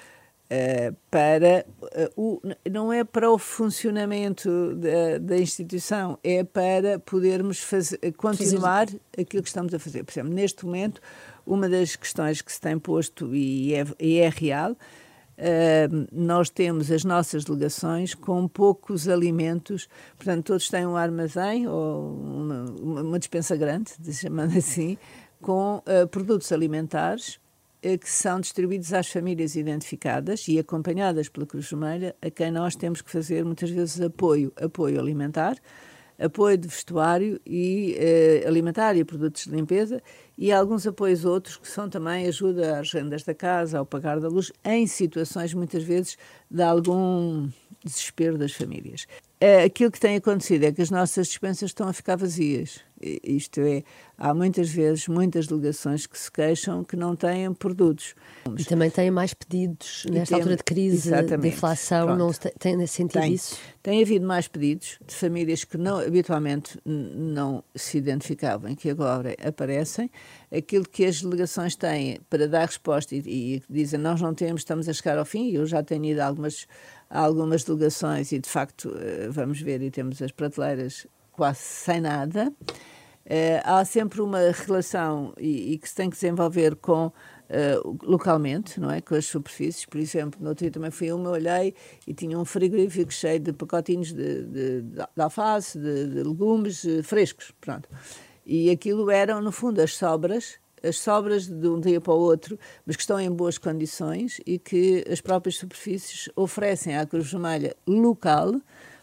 Uh, 0.52 0.96
para 1.12 1.64
uh, 1.80 2.10
o, 2.18 2.42
não 2.68 2.92
é 2.92 3.04
para 3.04 3.30
o 3.30 3.38
funcionamento 3.38 4.74
da, 4.74 5.20
da 5.20 5.38
instituição, 5.38 6.18
é 6.24 6.44
para 6.44 6.98
podermos 6.98 7.60
fazer, 7.60 8.00
continuar 8.18 8.88
aquilo 9.16 9.44
que 9.44 9.50
estamos 9.50 9.72
a 9.76 9.78
fazer. 9.78 10.04
Por 10.04 10.12
exemplo, 10.12 10.34
neste 10.34 10.66
momento, 10.66 11.00
uma 11.46 11.70
das 11.70 11.96
questões 11.96 12.42
que 12.42 12.52
se 12.52 12.60
tem 12.60 12.80
posto 12.80 13.36
e 13.36 13.76
é, 13.76 13.86
e 14.00 14.18
é 14.18 14.28
real, 14.28 14.72
uh, 14.72 16.08
nós 16.12 16.50
temos 16.50 16.92
as 16.92 17.04
nossas 17.04 17.44
delegações 17.44 18.16
com 18.16 18.48
poucos 18.48 19.08
alimentos, 19.08 19.88
portanto, 20.18 20.48
todos 20.48 20.68
têm 20.68 20.84
um 20.84 20.96
armazém 20.96 21.68
ou 21.68 22.16
uma, 22.16 22.66
uma 23.04 23.20
dispensa 23.20 23.56
grande, 23.56 23.92
chamando 24.12 24.58
assim, 24.58 24.98
com 25.44 25.84
produtos 26.10 26.52
alimentares 26.52 27.40
que 27.82 28.10
são 28.10 28.40
distribuídos 28.40 28.94
às 28.94 29.08
famílias 29.08 29.56
identificadas 29.56 30.48
e 30.48 30.60
acompanhadas 30.60 31.30
pela 31.30 31.46
Cruz 31.46 31.70
Vermelha, 31.70 32.16
a 32.22 32.30
quem 32.30 32.52
nós 32.52 32.76
temos 32.76 33.02
que 33.02 33.10
fazer 33.10 33.46
muitas 33.46 33.70
vezes 33.70 34.02
apoio, 34.02 34.52
apoio 34.58 35.00
alimentar, 35.00 35.56
apoio 36.20 36.58
de 36.58 36.68
vestuário 36.68 37.40
e 37.46 37.96
uh, 37.98 38.48
alimentar 38.48 38.96
e 38.98 39.06
produtos 39.06 39.46
de 39.46 39.52
limpeza 39.52 40.02
e 40.38 40.52
alguns 40.52 40.86
apoios 40.86 41.24
outros 41.24 41.58
que 41.58 41.68
são 41.68 41.90
também 41.90 42.28
ajuda 42.28 42.80
às 42.80 42.92
rendas 42.92 43.24
da 43.24 43.34
casa, 43.34 43.80
ao 43.80 43.86
pagar 43.86 44.20
da 44.20 44.28
luz, 44.28 44.52
em 44.66 44.86
situações 44.86 45.54
muitas 45.54 45.84
vezes 45.84 46.18
de 46.52 46.62
algum 46.62 47.50
desespero 47.84 48.38
das 48.38 48.52
famílias. 48.52 49.08
Aquilo 49.66 49.90
que 49.90 50.00
tem 50.00 50.18
acontecido 50.18 50.66
é 50.66 50.72
que 50.72 50.82
as 50.82 50.90
nossas 50.90 51.28
dispensas 51.28 51.70
estão 51.70 51.88
a 51.88 51.94
ficar 51.94 52.18
vazias 52.18 52.82
isto 53.02 53.62
é, 53.62 53.84
há 54.18 54.34
muitas 54.34 54.70
vezes 54.70 55.08
muitas 55.08 55.48
delegações 55.48 56.06
que 56.06 56.18
se 56.18 56.32
queixam 56.32 56.84
que 56.84 56.96
não 56.96 57.16
têm 57.16 57.54
produtos. 57.54 58.16
E 58.58 58.64
também 58.66 58.90
têm 58.90 59.10
mais 59.10 59.34
pedidos 59.34 60.06
nesta 60.12 60.36
tem, 60.36 60.42
altura 60.42 60.58
de 60.58 60.64
crise, 60.64 61.12
de 61.12 61.48
inflação, 61.48 62.08
Pronto. 62.08 62.20
não 62.20 62.52
tem 62.60 62.88
sentido 62.88 63.22
tem, 63.22 63.34
isso? 63.34 63.58
Tem 63.82 64.02
havido 64.02 64.26
mais 64.26 64.48
pedidos 64.48 65.00
de 65.06 65.16
famílias 65.16 65.64
que 65.64 65.78
não, 65.78 66.00
habitualmente 66.00 66.78
não 66.86 67.64
se 67.76 67.98
identificavam, 67.98 68.76
que 68.76 68.90
agora 68.90 69.36
aparecem. 69.44 70.12
Aquilo 70.56 70.84
que 70.84 71.06
as 71.06 71.22
delegações 71.22 71.76
têm 71.76 72.20
para 72.30 72.48
dar 72.48 72.66
resposta 72.66 73.16
e, 73.16 73.22
e 73.26 73.64
dizem 73.70 74.00
nós 74.00 74.20
não 74.20 74.34
temos, 74.34 74.62
estamos 74.62 74.90
a 74.90 74.94
chegar 74.94 75.18
ao 75.18 75.26
fim, 75.26 75.52
eu 75.52 75.66
já 75.66 75.82
tenho 75.84 76.06
ido 76.06 76.22
a 76.22 76.26
algumas, 76.26 76.68
a 77.10 77.20
algumas 77.20 77.64
delegações 77.64 78.32
e 78.32 78.40
de 78.40 78.50
facto 78.50 78.94
eh, 79.00 79.30
vamos 79.30 79.62
ver 79.62 79.82
e 79.82 79.90
temos 79.90 80.22
as 80.22 80.32
prateleiras 80.32 81.08
quase 81.40 81.60
sem 81.60 82.02
nada. 82.02 82.54
Uh, 83.26 83.62
há 83.64 83.86
sempre 83.86 84.20
uma 84.20 84.52
relação 84.52 85.34
e, 85.38 85.74
e, 85.74 85.78
que 85.78 85.88
se 85.88 85.96
tem 85.96 86.10
que 86.10 86.16
desenvolver 86.16 86.76
com 86.76 87.08
uh, 87.08 87.98
localmente, 88.04 88.78
não 88.78 88.92
é? 88.92 89.00
Com 89.00 89.16
as 89.16 89.26
superfícies. 89.26 89.86
Por 89.86 90.02
exemplo, 90.02 90.42
no 90.42 90.50
outro 90.50 90.66
dia 90.66 90.72
também 90.72 90.92
fui 90.92 91.10
uma, 91.14 91.30
olhei 91.30 91.74
e 92.06 92.14
tinha 92.14 92.38
um 92.38 92.44
frigorífico 92.44 93.14
cheio 93.14 93.40
de 93.40 93.54
pacotinhos 93.54 94.12
de, 94.12 94.44
de, 94.44 94.82
de 94.82 95.22
alface, 95.22 95.80
de, 95.80 96.08
de 96.08 96.24
legumes 96.24 96.84
uh, 96.84 97.02
frescos, 97.04 97.54
pronto. 97.62 97.88
E 98.46 98.70
aquilo 98.70 99.10
eram, 99.10 99.42
no 99.42 99.54
fundo, 99.54 99.80
as 99.80 99.96
sobras 99.96 100.60
as 100.82 100.98
sobras 100.98 101.46
de 101.46 101.68
um 101.68 101.78
dia 101.78 102.00
para 102.00 102.14
o 102.14 102.18
outro, 102.18 102.58
mas 102.86 102.96
que 102.96 103.02
estão 103.02 103.20
em 103.20 103.30
boas 103.30 103.58
condições 103.58 104.40
e 104.46 104.58
que 104.58 105.04
as 105.12 105.20
próprias 105.20 105.58
superfícies 105.58 106.30
oferecem 106.38 106.96
à 106.98 107.06
Cruz 107.06 107.30
Vermelha 107.30 107.76
local 107.86 108.54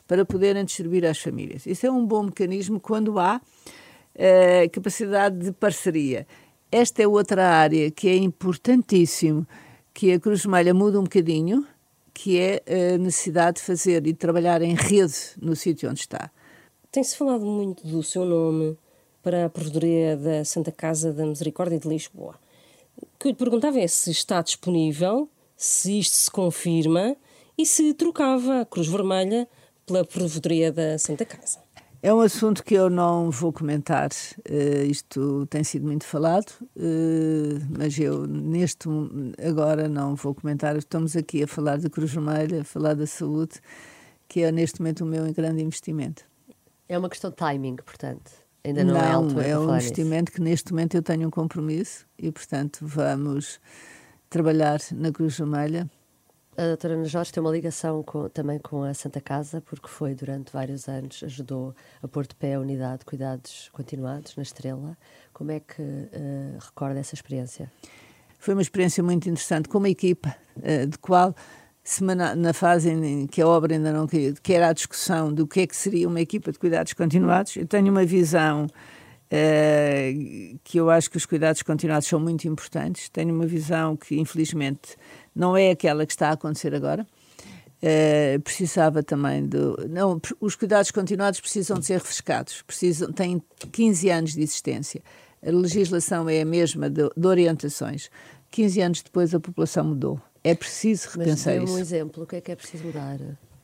para 0.07 0.25
poderem 0.25 0.65
distribuir 0.65 1.05
às 1.05 1.19
famílias. 1.19 1.67
Isso 1.67 1.87
é 1.87 1.91
um 1.91 2.07
bom 2.07 2.25
mecanismo 2.25 2.79
quando 2.79 3.19
há 3.19 3.41
uh, 3.41 4.71
capacidade 4.71 5.39
de 5.39 5.53
parceria. 5.53 6.27
Esta 6.71 7.03
é 7.03 7.09
outra 7.09 7.49
área 7.49 7.91
que 7.91 8.09
é 8.09 8.17
importantíssimo 8.17 9.47
que 9.93 10.13
a 10.13 10.21
Cruz 10.21 10.43
Vermelha 10.43 10.75
muda 10.75 11.01
um 11.01 11.05
bocadinho, 11.05 11.67
que 12.13 12.39
é 12.39 12.63
a 12.95 12.99
necessidade 12.99 13.59
de 13.59 13.63
fazer 13.63 14.07
e 14.07 14.13
de 14.13 14.15
trabalhar 14.15 14.63
em 14.63 14.75
rede 14.75 15.15
no 15.41 15.55
sítio 15.55 15.91
onde 15.91 16.01
está. 16.01 16.31
Tem-se 16.91 17.17
falado 17.17 17.45
muito 17.45 17.87
do 17.87 18.03
seu 18.03 18.25
nome 18.25 18.77
para 19.23 19.47
a 19.47 19.51
Provedoria 19.51 20.17
da 20.17 20.45
Santa 20.45 20.71
Casa 20.71 21.13
da 21.13 21.27
Misericórdia 21.27 21.79
de 21.79 21.89
Lisboa. 21.89 22.37
O 22.97 23.07
que 23.19 23.29
eu 23.29 23.31
lhe 23.31 23.37
perguntava 23.37 23.79
é 23.79 23.87
se 23.87 24.11
está 24.11 24.41
disponível, 24.41 25.29
se 25.57 25.99
isto 25.99 26.15
se 26.15 26.31
confirma 26.31 27.17
e 27.59 27.67
se 27.67 27.93
trocava 27.95 28.61
a 28.61 28.65
Cruz 28.65 28.87
Vermelha 28.87 29.49
pela 29.87 30.05
Provedoria 30.05 30.73
da 30.73 30.99
Santa 30.99 31.25
Casa. 31.25 31.61
É 32.03 32.13
um 32.13 32.21
assunto 32.21 32.63
que 32.63 32.75
eu 32.75 32.91
não 32.91 33.31
vou 33.31 33.53
comentar. 33.53 34.11
Uh, 34.49 34.85
isto 34.85 35.47
tem 35.47 35.65
sido 35.65 35.87
muito 35.87 36.05
falado, 36.05 36.53
uh, 36.77 37.67
mas 37.79 37.99
eu 37.99 38.27
neste 38.27 38.89
agora 39.45 39.89
não 39.89 40.15
vou 40.15 40.35
comentar. 40.35 40.77
Estamos 40.77 41.17
aqui 41.17 41.45
a 41.45 41.47
falar 41.47 41.79
da 41.79 41.89
Cruz 41.89 42.13
Vermelha, 42.13 42.61
a 42.61 42.65
falar 42.65 42.95
da 42.95 43.07
saúde, 43.07 43.61
que 44.29 44.43
é 44.43 44.53
neste 44.53 44.81
momento 44.81 45.05
o 45.05 45.07
meu 45.07 45.33
grande 45.33 45.63
investimento. 45.63 46.25
É 46.89 46.99
uma 46.99 47.09
questão 47.09 47.31
de 47.31 47.37
timing, 47.37 47.77
portanto. 47.77 48.31
Ainda 48.63 48.85
não, 48.85 48.97
é 48.97 49.13
não 49.13 49.41
é 49.41 49.51
é 49.51 49.59
um 49.59 49.75
investimento 49.75 50.33
que 50.33 50.41
neste 50.41 50.73
momento 50.73 50.97
eu 50.97 51.03
tenho 51.03 51.29
um 51.29 51.31
compromisso 51.31 52.05
e, 52.19 52.31
portanto, 52.33 52.81
vamos 52.83 53.61
trabalhar 54.29 54.81
na 54.93 55.13
Cruz 55.13 55.39
Vermelha 55.39 55.89
a 56.57 56.67
doutora 56.69 56.95
Ana 56.95 57.05
Jorge 57.05 57.33
tem 57.33 57.41
uma 57.41 57.51
ligação 57.51 58.03
com, 58.03 58.29
também 58.29 58.59
com 58.59 58.83
a 58.83 58.95
Santa 58.95 59.21
Casa, 59.21 59.61
porque 59.61 59.89
foi 59.89 60.15
durante 60.15 60.53
vários 60.53 60.89
anos, 60.89 61.23
ajudou 61.23 61.75
a 62.03 62.09
pôr 62.09 62.27
de 62.27 62.35
pé 62.35 62.55
a 62.55 62.61
unidade 62.61 63.01
de 63.01 63.05
cuidados 63.05 63.69
continuados 63.73 64.35
na 64.37 64.43
Estrela. 64.43 64.97
Como 65.33 65.51
é 65.51 65.61
que 65.61 65.83
uh, 65.83 66.59
recorda 66.59 66.99
essa 66.99 67.15
experiência? 67.15 67.71
Foi 68.39 68.55
uma 68.55 68.63
experiência 68.63 69.03
muito 69.03 69.29
interessante, 69.29 69.69
com 69.69 69.79
uma 69.79 69.89
equipa 69.89 70.35
uh, 70.57 70.87
de 70.87 70.99
qual, 70.99 71.35
semana, 71.85 72.35
na 72.35 72.53
fase 72.53 72.91
em 72.91 73.27
que 73.27 73.43
a 73.43 73.47
obra 73.47 73.75
ainda 73.75 73.93
não 73.93 74.07
queria, 74.07 74.33
que 74.33 74.53
era 74.53 74.69
a 74.69 74.73
discussão 74.73 75.33
do 75.33 75.47
que 75.47 75.61
é 75.61 75.67
que 75.67 75.77
seria 75.77 76.09
uma 76.09 76.21
equipa 76.21 76.51
de 76.53 76.59
cuidados 76.59 76.93
continuados, 76.95 77.57
eu 77.57 77.67
tenho 77.67 77.91
uma 77.91 78.05
visão 78.05 78.67
Uh, 79.27 80.57
que 80.63 80.79
eu 80.79 80.89
acho 80.89 81.11
que 81.11 81.17
os 81.17 81.27
cuidados 81.27 81.61
continuados 81.61 82.07
são 82.07 82.21
muito 82.21 82.47
importantes. 82.47 83.09
Tenho 83.09 83.35
uma 83.35 83.45
visão 83.45 83.97
que, 83.97 84.21
infelizmente, 84.21 84.97
não 85.37 85.57
é 85.57 85.71
aquela 85.71 86.07
que 86.07 86.13
está 86.13 86.31
a 86.31 86.33
acontecer 86.33 86.75
agora. 86.75 87.07
Uh, 87.77 88.41
precisava 88.41 89.03
também 89.03 89.47
do. 89.47 89.77
Não, 89.89 90.21
os 90.41 90.57
cuidados 90.57 90.91
continuados 90.91 91.41
precisam 91.41 91.79
de 91.79 91.85
ser 91.85 91.99
refrescados, 91.99 92.63
precisam, 92.63 93.13
têm 93.13 93.41
15 93.71 94.11
anos 94.11 94.33
de 94.33 94.41
existência. 94.41 95.03
A 95.47 95.51
legislação 95.51 96.29
é 96.29 96.41
a 96.41 96.45
mesma 96.45 96.89
de, 96.89 97.09
de 97.15 97.27
orientações. 97.27 98.11
15 98.51 98.81
anos 98.81 99.03
depois 99.03 99.35
a 99.35 99.39
população 99.39 99.85
mudou. 99.85 100.19
É 100.43 100.55
preciso 100.55 101.11
repensar 101.11 101.57
Mas 101.57 101.65
isso. 101.65 101.75
um 101.75 101.79
exemplo, 101.79 102.23
o 102.23 102.27
que 102.27 102.37
é 102.37 102.41
que 102.41 102.53
é 102.53 102.57
preciso 102.57 102.85
mudar? 102.85 103.19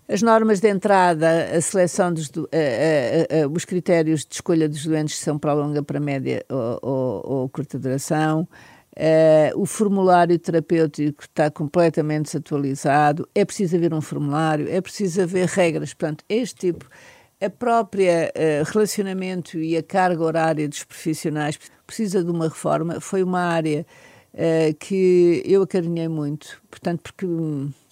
as 0.09 0.21
normas 0.21 0.61
de 0.61 0.69
entrada, 0.69 1.57
a 1.57 1.61
seleção 1.61 2.13
dos 2.13 2.29
a, 2.29 3.39
a, 3.39 3.45
a, 3.45 3.49
os 3.49 3.65
critérios 3.65 4.27
de 4.27 4.35
escolha 4.35 4.69
dos 4.69 4.85
doentes 4.85 5.19
são 5.19 5.39
para 5.39 5.55
longa, 5.55 5.83
para 5.83 5.99
média 5.99 6.45
ou, 6.51 6.79
ou, 6.83 7.23
ou 7.25 7.49
curta 7.49 7.79
duração. 7.79 8.47
Uh, 8.95 9.59
o 9.59 9.65
formulário 9.65 10.39
terapêutico 10.39 11.23
está 11.23 11.51
completamente 11.51 12.25
desatualizado. 12.25 13.27
É 13.35 13.45
preciso 13.45 13.77
haver 13.77 13.95
um 13.95 14.03
formulário, 14.03 14.69
é 14.69 14.81
preciso 14.81 15.23
haver 15.23 15.49
regras. 15.49 15.95
Portanto, 15.95 16.25
este 16.29 16.73
tipo, 16.73 16.87
a 17.41 17.49
própria 17.49 18.31
uh, 18.37 18.71
relacionamento 18.71 19.59
e 19.59 19.77
a 19.77 19.83
carga 19.83 20.23
horária 20.23 20.69
dos 20.69 20.85
profissionais 20.85 21.59
precisa 21.87 22.23
de 22.23 22.31
uma 22.31 22.45
reforma. 22.45 23.01
Foi 23.01 23.23
uma 23.23 23.41
área 23.41 23.87
uh, 24.35 24.75
que 24.79 25.43
eu 25.47 25.63
acarinhei 25.63 26.09
muito, 26.09 26.61
portanto, 26.71 27.01
porque 27.03 27.27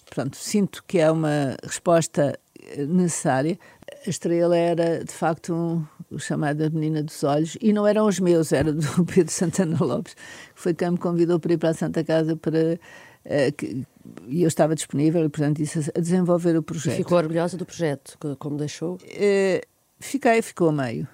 portanto, 0.05 0.37
sinto 0.37 0.83
que 0.85 0.99
é 0.99 1.09
uma 1.09 1.55
resposta 1.63 2.37
necessária. 2.77 3.57
A 4.05 4.09
estrela 4.09 4.55
era, 4.57 5.03
de 5.03 5.11
facto, 5.11 5.53
um, 5.53 5.85
o 6.11 6.19
chamado 6.19 6.69
Menina 6.71 7.01
dos 7.01 7.23
Olhos, 7.23 7.57
e 7.61 7.71
não 7.71 7.87
eram 7.87 8.05
os 8.05 8.19
meus, 8.19 8.51
era 8.51 8.71
do 8.73 9.05
Pedro 9.05 9.31
Santana 9.31 9.77
Lopes, 9.79 10.13
que 10.13 10.61
foi 10.61 10.73
quem 10.73 10.91
me 10.91 10.97
convidou 10.97 11.39
para 11.39 11.53
ir 11.53 11.57
para 11.57 11.69
a 11.69 11.73
Santa 11.73 12.03
Casa 12.03 12.35
para. 12.35 12.79
Uh, 13.23 13.51
que, 13.55 13.85
e 14.27 14.41
eu 14.41 14.47
estava 14.47 14.73
disponível, 14.75 15.23
e, 15.23 15.29
portanto, 15.29 15.57
disse 15.57 15.91
a 15.95 15.99
desenvolver 15.99 16.57
o 16.57 16.63
projeto. 16.63 16.95
E 16.95 16.97
ficou 16.97 17.17
orgulhosa 17.17 17.55
do 17.55 17.65
projeto, 17.65 18.17
como 18.39 18.57
deixou? 18.57 18.95
Uh, 18.95 19.61
fiquei, 19.99 20.41
ficou 20.41 20.69
a 20.69 20.71
meio. 20.71 21.07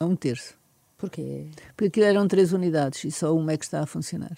A 0.00 0.04
um 0.04 0.16
terço. 0.16 0.54
Porquê? 0.98 1.46
Porque 1.76 1.86
aquilo 1.86 2.06
eram 2.06 2.28
três 2.28 2.52
unidades 2.52 3.04
e 3.04 3.10
só 3.10 3.34
uma 3.34 3.52
é 3.52 3.56
que 3.56 3.64
está 3.64 3.80
a 3.80 3.86
funcionar. 3.86 4.36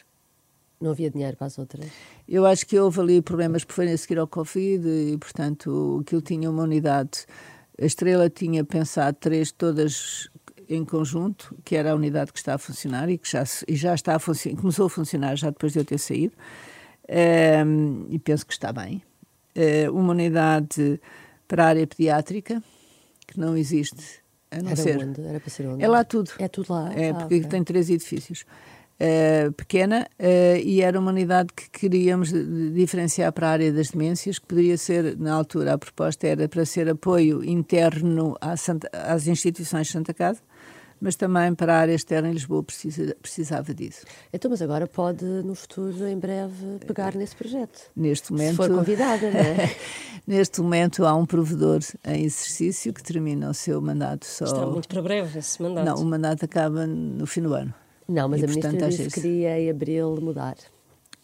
Não 0.81 0.91
havia 0.91 1.11
dinheiro 1.11 1.37
para 1.37 1.47
as 1.47 1.59
outras? 1.59 1.87
Eu 2.29 2.45
acho 2.45 2.67
que 2.67 2.79
houve 2.79 3.01
ali 3.01 3.23
problemas 3.23 3.65
por 3.65 3.83
a 3.85 3.97
seguir 3.97 4.19
ao 4.19 4.27
Covid 4.27 4.87
e, 4.87 5.17
portanto, 5.17 6.03
aquilo 6.03 6.21
tinha 6.21 6.51
uma 6.51 6.63
unidade 6.63 7.27
a 7.81 7.85
Estrela 7.85 8.31
tinha 8.31 8.65
pensado 8.65 9.17
três 9.21 9.51
todas 9.51 10.29
em 10.69 10.85
conjunto, 10.85 11.55
que 11.65 11.77
era 11.77 11.93
a 11.93 11.95
unidade 11.95 12.33
que 12.33 12.39
está 12.39 12.55
a 12.55 12.59
funcionar 12.59 13.09
e 13.11 13.19
que 13.19 13.31
já, 13.31 13.45
e 13.69 13.77
já 13.77 13.95
está 13.95 14.17
a 14.17 14.19
funcionar, 14.19 14.61
começou 14.61 14.87
a 14.87 14.91
funcionar 14.91 15.37
já 15.37 15.51
depois 15.51 15.73
de 15.73 15.81
eu 15.81 15.85
ter 15.85 15.99
saído, 15.99 16.35
um, 17.67 18.07
e 18.09 18.19
penso 18.19 18.47
que 18.47 18.53
está 18.53 18.73
bem. 18.73 19.03
Uh, 19.57 19.93
uma 19.93 20.13
unidade 20.13 21.01
para 21.47 21.65
a 21.65 21.69
área 21.69 21.87
pediátrica, 21.87 22.63
que 23.27 23.39
não 23.39 23.57
existe, 23.57 24.23
a 24.51 24.63
não 24.63 24.71
era 24.71 24.77
ser. 24.77 24.99
Onde? 24.99 25.21
Era 25.21 25.41
para 25.41 25.51
ser 25.51 25.67
onde? 25.67 25.85
É 25.85 25.89
lá 25.89 26.05
tudo. 26.05 26.31
É 26.39 26.49
tudo 26.49 26.73
lá. 26.73 26.93
É, 26.95 27.11
ah, 27.11 27.15
porque 27.15 27.37
okay. 27.37 27.49
tem 27.49 27.65
três 27.65 27.91
edifícios. 27.91 28.45
Uh, 28.95 29.53
pequena 29.55 30.07
uh, 30.21 30.57
e 30.63 30.81
era 30.81 30.99
uma 31.01 31.11
unidade 31.11 31.53
que 31.53 31.69
queríamos 31.69 32.33
diferenciar 32.73 33.33
para 33.33 33.49
a 33.49 33.51
área 33.51 33.73
das 33.73 33.91
demências, 33.91 34.39
que 34.39 34.47
poderia 34.47 34.79
ser, 34.79 35.19
na 35.19 35.35
altura, 35.35 35.75
a 35.75 35.79
proposta 35.79 36.29
era 36.29 36.49
para 36.49 36.65
ser 36.65 36.89
apoio 36.89 37.43
interno 37.45 38.37
Santa, 38.57 38.89
às 38.93 39.27
instituições 39.27 39.89
de 39.89 39.93
Santa 39.95 40.15
Casa, 40.15 40.41
mas 41.01 41.17
também 41.17 41.55
para 41.55 41.75
a 41.75 41.79
área 41.81 41.93
externa 41.93 42.29
em 42.29 42.33
Lisboa 42.33 42.63
precisa, 42.63 43.17
precisava 43.21 43.75
disso. 43.75 44.07
Então, 44.33 44.51
mas 44.51 44.63
agora 44.63 44.87
pode, 44.87 45.25
no 45.25 45.55
futuro, 45.55 46.07
em 46.07 46.19
breve, 46.19 46.79
pegar 46.87 47.15
nesse 47.15 47.35
projeto? 47.35 47.91
Neste 47.97 48.33
momento... 48.33 48.51
Se 48.51 48.57
for 48.57 48.71
convidada, 48.71 49.31
não 49.31 49.41
é? 49.41 49.77
neste 50.27 50.61
momento 50.61 51.05
há 51.05 51.15
um 51.15 51.27
provedor 51.27 51.81
em 52.05 52.25
exercício 52.25 52.93
que 52.93 53.03
termina 53.03 53.51
o 53.51 53.55
seu 53.55 53.81
mandato 53.83 54.25
só... 54.25 54.45
Está 54.45 54.67
muito 54.67 54.89
para 54.89 55.03
breve 55.03 55.39
esse 55.39 55.61
mandato. 55.61 55.85
Não, 55.85 55.97
o 55.97 56.05
mandato 56.05 56.45
acaba 56.45 56.87
no 56.87 57.27
fim 57.27 57.43
do 57.43 57.53
ano. 57.53 57.75
Não, 58.09 58.29
mas 58.29 58.41
e, 58.41 58.45
a 58.45 58.49
ministra 58.49 58.71
portanto, 58.71 58.91
disse 58.91 59.09
que 59.09 59.21
queria 59.21 59.61
em 59.61 59.71
abril 59.71 60.17
mudar. 60.21 60.57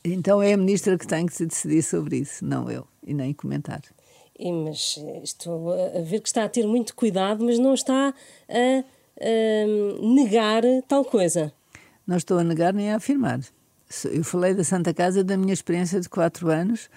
Então 0.04 0.42
é 0.42 0.52
a 0.54 0.56
ministra 0.56 0.96
que 0.96 1.06
tem 1.06 1.26
que 1.26 1.34
se 1.34 1.46
decidir 1.46 1.82
sobre 1.82 2.18
isso, 2.18 2.44
não 2.44 2.70
eu, 2.70 2.86
e 3.06 3.12
nem 3.12 3.34
comentar. 3.34 3.82
E, 4.38 4.50
mas 4.50 4.98
estou 5.22 5.72
a 5.72 6.00
ver 6.00 6.20
que 6.20 6.28
está 6.28 6.44
a 6.44 6.48
ter 6.48 6.66
muito 6.66 6.94
cuidado, 6.94 7.44
mas 7.44 7.58
não 7.58 7.74
está 7.74 8.14
a, 8.48 8.84
a 9.20 10.02
negar 10.02 10.62
tal 10.88 11.04
coisa. 11.04 11.52
Não 12.06 12.16
estou 12.16 12.38
a 12.38 12.44
negar 12.44 12.72
nem 12.72 12.90
a 12.90 12.96
afirmar. 12.96 13.40
Eu 14.10 14.24
falei 14.24 14.54
da 14.54 14.64
Santa 14.64 14.94
Casa 14.94 15.22
da 15.22 15.36
minha 15.36 15.52
experiência 15.52 16.00
de 16.00 16.08
quatro 16.08 16.48
anos 16.48 16.88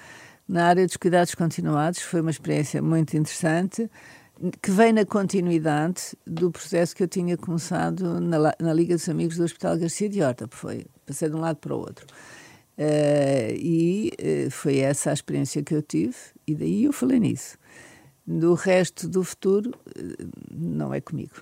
na 0.47 0.67
área 0.67 0.85
dos 0.85 0.95
cuidados 0.95 1.35
continuados. 1.35 1.99
Foi 1.99 2.21
uma 2.21 2.31
experiência 2.31 2.81
muito 2.81 3.17
interessante 3.17 3.89
que 4.61 4.71
vem 4.71 4.91
na 4.91 5.05
continuidade 5.05 6.15
do 6.25 6.51
processo 6.51 6.95
que 6.95 7.03
eu 7.03 7.07
tinha 7.07 7.37
começado 7.37 8.19
na, 8.19 8.53
na 8.59 8.73
Liga 8.73 8.95
dos 8.95 9.07
Amigos 9.07 9.37
do 9.37 9.43
Hospital 9.43 9.77
Garcia 9.77 10.09
de 10.09 10.21
Horta, 10.21 10.47
foi, 10.49 10.85
passei 11.05 11.29
de 11.29 11.35
um 11.35 11.39
lado 11.39 11.57
para 11.57 11.73
o 11.73 11.79
outro. 11.79 12.05
Uh, 12.77 13.53
e 13.55 14.11
uh, 14.19 14.51
foi 14.51 14.79
essa 14.79 15.11
a 15.11 15.13
experiência 15.13 15.61
que 15.61 15.75
eu 15.75 15.81
tive, 15.81 16.15
e 16.47 16.55
daí 16.55 16.85
eu 16.85 16.93
falei 16.93 17.19
nisso. 17.19 17.57
Do 18.25 18.55
resto 18.55 19.07
do 19.07 19.23
futuro, 19.23 19.69
uh, 19.69 20.29
não 20.51 20.93
é 20.93 20.99
comigo. 20.99 21.35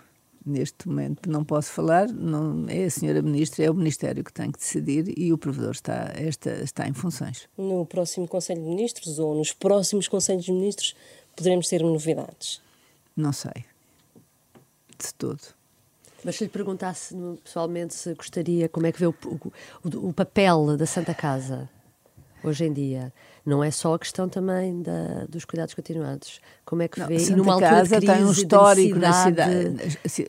Neste 0.45 0.87
momento 0.87 1.29
não 1.29 1.45
posso 1.45 1.71
falar, 1.71 2.11
não 2.11 2.65
é 2.67 2.85
a 2.85 2.89
senhora 2.89 3.21
ministra, 3.21 3.63
é 3.63 3.69
o 3.69 3.75
Ministério 3.75 4.23
que 4.23 4.33
tem 4.33 4.51
que 4.51 4.57
decidir 4.57 5.13
e 5.15 5.31
o 5.31 5.37
provedor 5.37 5.71
está, 5.71 6.11
esta, 6.15 6.49
está 6.63 6.87
em 6.87 6.93
funções. 6.93 7.47
No 7.55 7.85
próximo 7.85 8.27
Conselho 8.27 8.61
de 8.61 8.67
Ministros 8.67 9.19
ou 9.19 9.35
nos 9.35 9.53
próximos 9.53 10.07
Conselhos 10.07 10.45
de 10.45 10.51
Ministros 10.51 10.95
poderemos 11.35 11.67
ter 11.67 11.83
novidades? 11.83 12.59
Não 13.15 13.33
sei. 13.33 13.65
De 14.97 15.13
todo. 15.13 15.41
Mas 16.23 16.35
se 16.35 16.43
lhe 16.43 16.49
perguntasse 16.49 17.15
pessoalmente 17.43 17.93
se 17.93 18.13
gostaria, 18.13 18.69
como 18.69 18.85
é 18.85 18.91
que 18.91 18.99
vê 18.99 19.07
o, 19.07 19.15
o, 19.25 20.09
o, 20.09 20.13
papel 20.13 20.77
da 20.77 20.85
Santa 20.85 21.13
Casa 21.13 21.67
hoje 22.43 22.65
em 22.65 22.73
dia, 22.73 23.11
não 23.45 23.63
é 23.63 23.71
só 23.71 23.95
a 23.95 23.99
questão 23.99 24.29
também 24.29 24.81
da, 24.81 25.25
dos 25.27 25.45
cuidados 25.45 25.73
continuados. 25.73 26.39
Como 26.63 26.81
é 26.83 26.87
que 26.87 26.99
não, 26.99 27.07
vê? 27.07 27.19
Santa 27.19 27.33
e 27.33 27.35
numa 27.35 27.59
Casa 27.59 27.99
de 27.99 28.05
tem 28.05 28.23
um 28.23 28.31
histórico 28.31 28.99
na 28.99 29.13
cidade. 29.13 29.75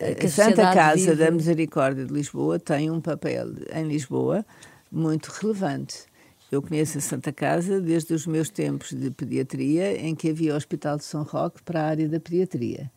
A, 0.00 0.24
a 0.24 0.28
Santa 0.28 0.74
Casa 0.74 0.96
vive... 0.96 1.16
da 1.16 1.30
Misericórdia 1.30 2.04
de 2.06 2.12
Lisboa 2.12 2.58
tem 2.58 2.90
um 2.90 3.00
papel 3.00 3.48
em 3.74 3.86
Lisboa 3.86 4.44
muito 4.90 5.28
relevante. 5.28 6.06
Eu 6.52 6.60
conheço 6.60 6.98
a 6.98 7.00
Santa 7.00 7.32
Casa 7.32 7.80
desde 7.80 8.12
os 8.12 8.26
meus 8.26 8.50
tempos 8.50 8.92
de 8.92 9.10
pediatria, 9.10 9.98
em 9.98 10.14
que 10.14 10.28
havia 10.28 10.52
o 10.52 10.56
Hospital 10.58 10.98
de 10.98 11.04
São 11.04 11.22
Roque 11.22 11.62
para 11.62 11.80
a 11.80 11.86
área 11.86 12.06
da 12.06 12.20
pediatria. 12.20 12.92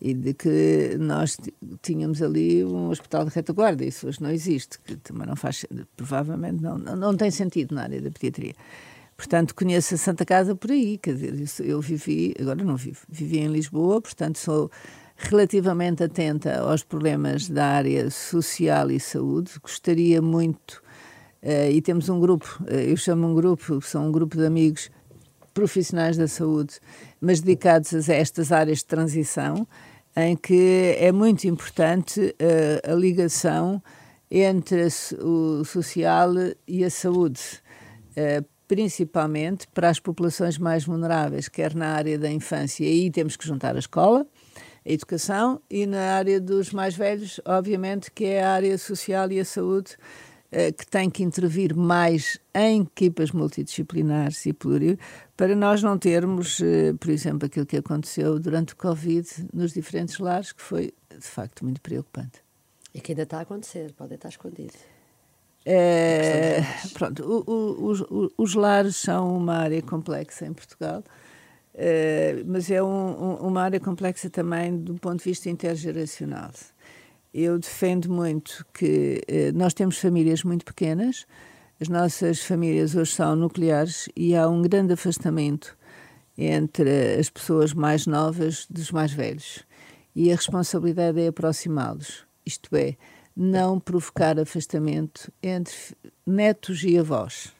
E 0.00 0.14
de 0.14 0.32
que 0.32 0.96
nós 1.00 1.36
tínhamos 1.82 2.22
ali 2.22 2.64
um 2.64 2.90
hospital 2.90 3.24
de 3.24 3.34
retaguarda, 3.34 3.84
isso 3.84 4.06
hoje 4.06 4.22
não 4.22 4.30
existe, 4.30 4.78
que 4.78 4.94
também 4.94 5.26
não 5.26 5.34
faz, 5.34 5.66
provavelmente 5.96 6.62
não, 6.62 6.78
não, 6.78 6.94
não 6.94 7.16
tem 7.16 7.32
sentido 7.32 7.74
na 7.74 7.82
área 7.82 8.00
da 8.00 8.12
pediatria. 8.12 8.54
Portanto, 9.16 9.56
conheço 9.56 9.96
a 9.96 9.98
Santa 9.98 10.24
Casa 10.24 10.54
por 10.54 10.70
aí, 10.70 10.96
quer 10.96 11.14
dizer, 11.16 11.66
eu 11.66 11.80
vivi, 11.80 12.32
agora 12.40 12.62
não 12.62 12.76
vivo, 12.76 13.00
vivi 13.08 13.38
em 13.38 13.48
Lisboa, 13.48 14.00
portanto 14.00 14.38
sou 14.38 14.70
relativamente 15.16 16.04
atenta 16.04 16.60
aos 16.60 16.84
problemas 16.84 17.48
da 17.48 17.66
área 17.66 18.08
social 18.08 18.88
e 18.88 19.00
saúde. 19.00 19.50
Gostaria 19.60 20.22
muito 20.22 20.83
e 21.70 21.82
temos 21.82 22.08
um 22.08 22.18
grupo, 22.18 22.58
uh, 22.62 22.74
eu 22.74 22.96
chamo 22.96 23.26
um 23.26 23.34
grupo, 23.34 23.80
são 23.82 24.08
um 24.08 24.12
grupo 24.12 24.36
de 24.36 24.46
amigos 24.46 24.90
profissionais 25.52 26.16
da 26.16 26.26
saúde, 26.26 26.80
mas 27.20 27.40
dedicados 27.40 28.08
a 28.08 28.14
estas 28.14 28.50
áreas 28.50 28.78
de 28.78 28.86
transição, 28.86 29.66
em 30.16 30.36
que 30.36 30.96
é 30.98 31.12
muito 31.12 31.44
importante 31.44 32.20
uh, 32.20 32.92
a 32.92 32.94
ligação 32.94 33.82
entre 34.30 34.88
o 35.20 35.64
social 35.64 36.30
e 36.66 36.82
a 36.82 36.90
saúde, 36.90 37.40
principalmente 38.66 39.68
para 39.68 39.88
as 39.88 40.00
populações 40.00 40.58
mais 40.58 40.84
vulneráveis, 40.84 41.48
quer 41.48 41.72
na 41.72 41.88
área 41.90 42.18
da 42.18 42.28
infância, 42.28 42.84
e 42.84 42.88
aí 42.88 43.10
temos 43.10 43.36
que 43.36 43.46
juntar 43.46 43.76
a 43.76 43.78
escola, 43.78 44.26
a 44.84 44.90
educação, 44.90 45.60
e 45.70 45.86
na 45.86 46.16
área 46.16 46.40
dos 46.40 46.72
mais 46.72 46.96
velhos, 46.96 47.40
obviamente, 47.44 48.10
que 48.10 48.24
é 48.24 48.42
a 48.42 48.52
área 48.54 48.76
social 48.76 49.30
e 49.30 49.38
a 49.38 49.44
saúde 49.44 49.92
eh, 49.92 50.33
que 50.76 50.86
tem 50.86 51.10
que 51.10 51.22
intervir 51.22 51.74
mais 51.74 52.38
em 52.54 52.82
equipas 52.82 53.32
multidisciplinares 53.32 54.46
e 54.46 54.52
plural, 54.52 54.96
para 55.36 55.54
nós 55.56 55.82
não 55.82 55.98
termos, 55.98 56.60
eh, 56.60 56.92
por 56.98 57.10
exemplo, 57.10 57.46
aquilo 57.46 57.66
que 57.66 57.76
aconteceu 57.76 58.38
durante 58.38 58.72
o 58.72 58.76
Covid 58.76 59.28
nos 59.52 59.72
diferentes 59.72 60.18
lares, 60.18 60.52
que 60.52 60.62
foi 60.62 60.94
de 61.10 61.26
facto 61.26 61.64
muito 61.64 61.80
preocupante. 61.80 62.42
E 62.94 63.00
que 63.00 63.12
ainda 63.12 63.22
está 63.24 63.38
a 63.38 63.40
acontecer, 63.40 63.92
pode 63.94 64.14
estar 64.14 64.28
escondido. 64.28 64.74
É, 65.66 66.60
pronto, 66.92 67.24
o, 67.24 67.50
o, 67.50 67.86
os, 67.90 68.04
os 68.36 68.54
lares 68.54 68.96
são 68.96 69.36
uma 69.36 69.54
área 69.54 69.82
complexa 69.82 70.46
em 70.46 70.52
Portugal, 70.52 71.02
é, 71.74 72.42
mas 72.46 72.70
é 72.70 72.82
um, 72.82 72.86
um, 72.86 73.34
uma 73.48 73.62
área 73.62 73.80
complexa 73.80 74.30
também 74.30 74.76
do 74.76 74.94
ponto 74.94 75.18
de 75.18 75.24
vista 75.24 75.50
intergeracional 75.50 76.52
eu 77.34 77.58
defendo 77.58 78.08
muito 78.08 78.64
que 78.72 79.20
eh, 79.26 79.50
nós 79.52 79.74
temos 79.74 79.98
famílias 79.98 80.44
muito 80.44 80.64
pequenas, 80.64 81.26
as 81.80 81.88
nossas 81.88 82.40
famílias 82.40 82.94
hoje 82.94 83.10
são 83.10 83.34
nucleares 83.34 84.08
e 84.14 84.36
há 84.36 84.48
um 84.48 84.62
grande 84.62 84.92
afastamento 84.92 85.76
entre 86.38 87.16
as 87.18 87.28
pessoas 87.28 87.74
mais 87.74 88.06
novas 88.06 88.66
dos 88.70 88.92
mais 88.92 89.12
velhos. 89.12 89.64
E 90.14 90.30
a 90.30 90.36
responsabilidade 90.36 91.20
é 91.20 91.26
aproximá-los, 91.26 92.24
isto 92.46 92.74
é, 92.76 92.96
não 93.36 93.80
provocar 93.80 94.38
afastamento 94.38 95.32
entre 95.42 95.74
netos 96.24 96.84
e 96.84 96.96
avós. 96.96 97.52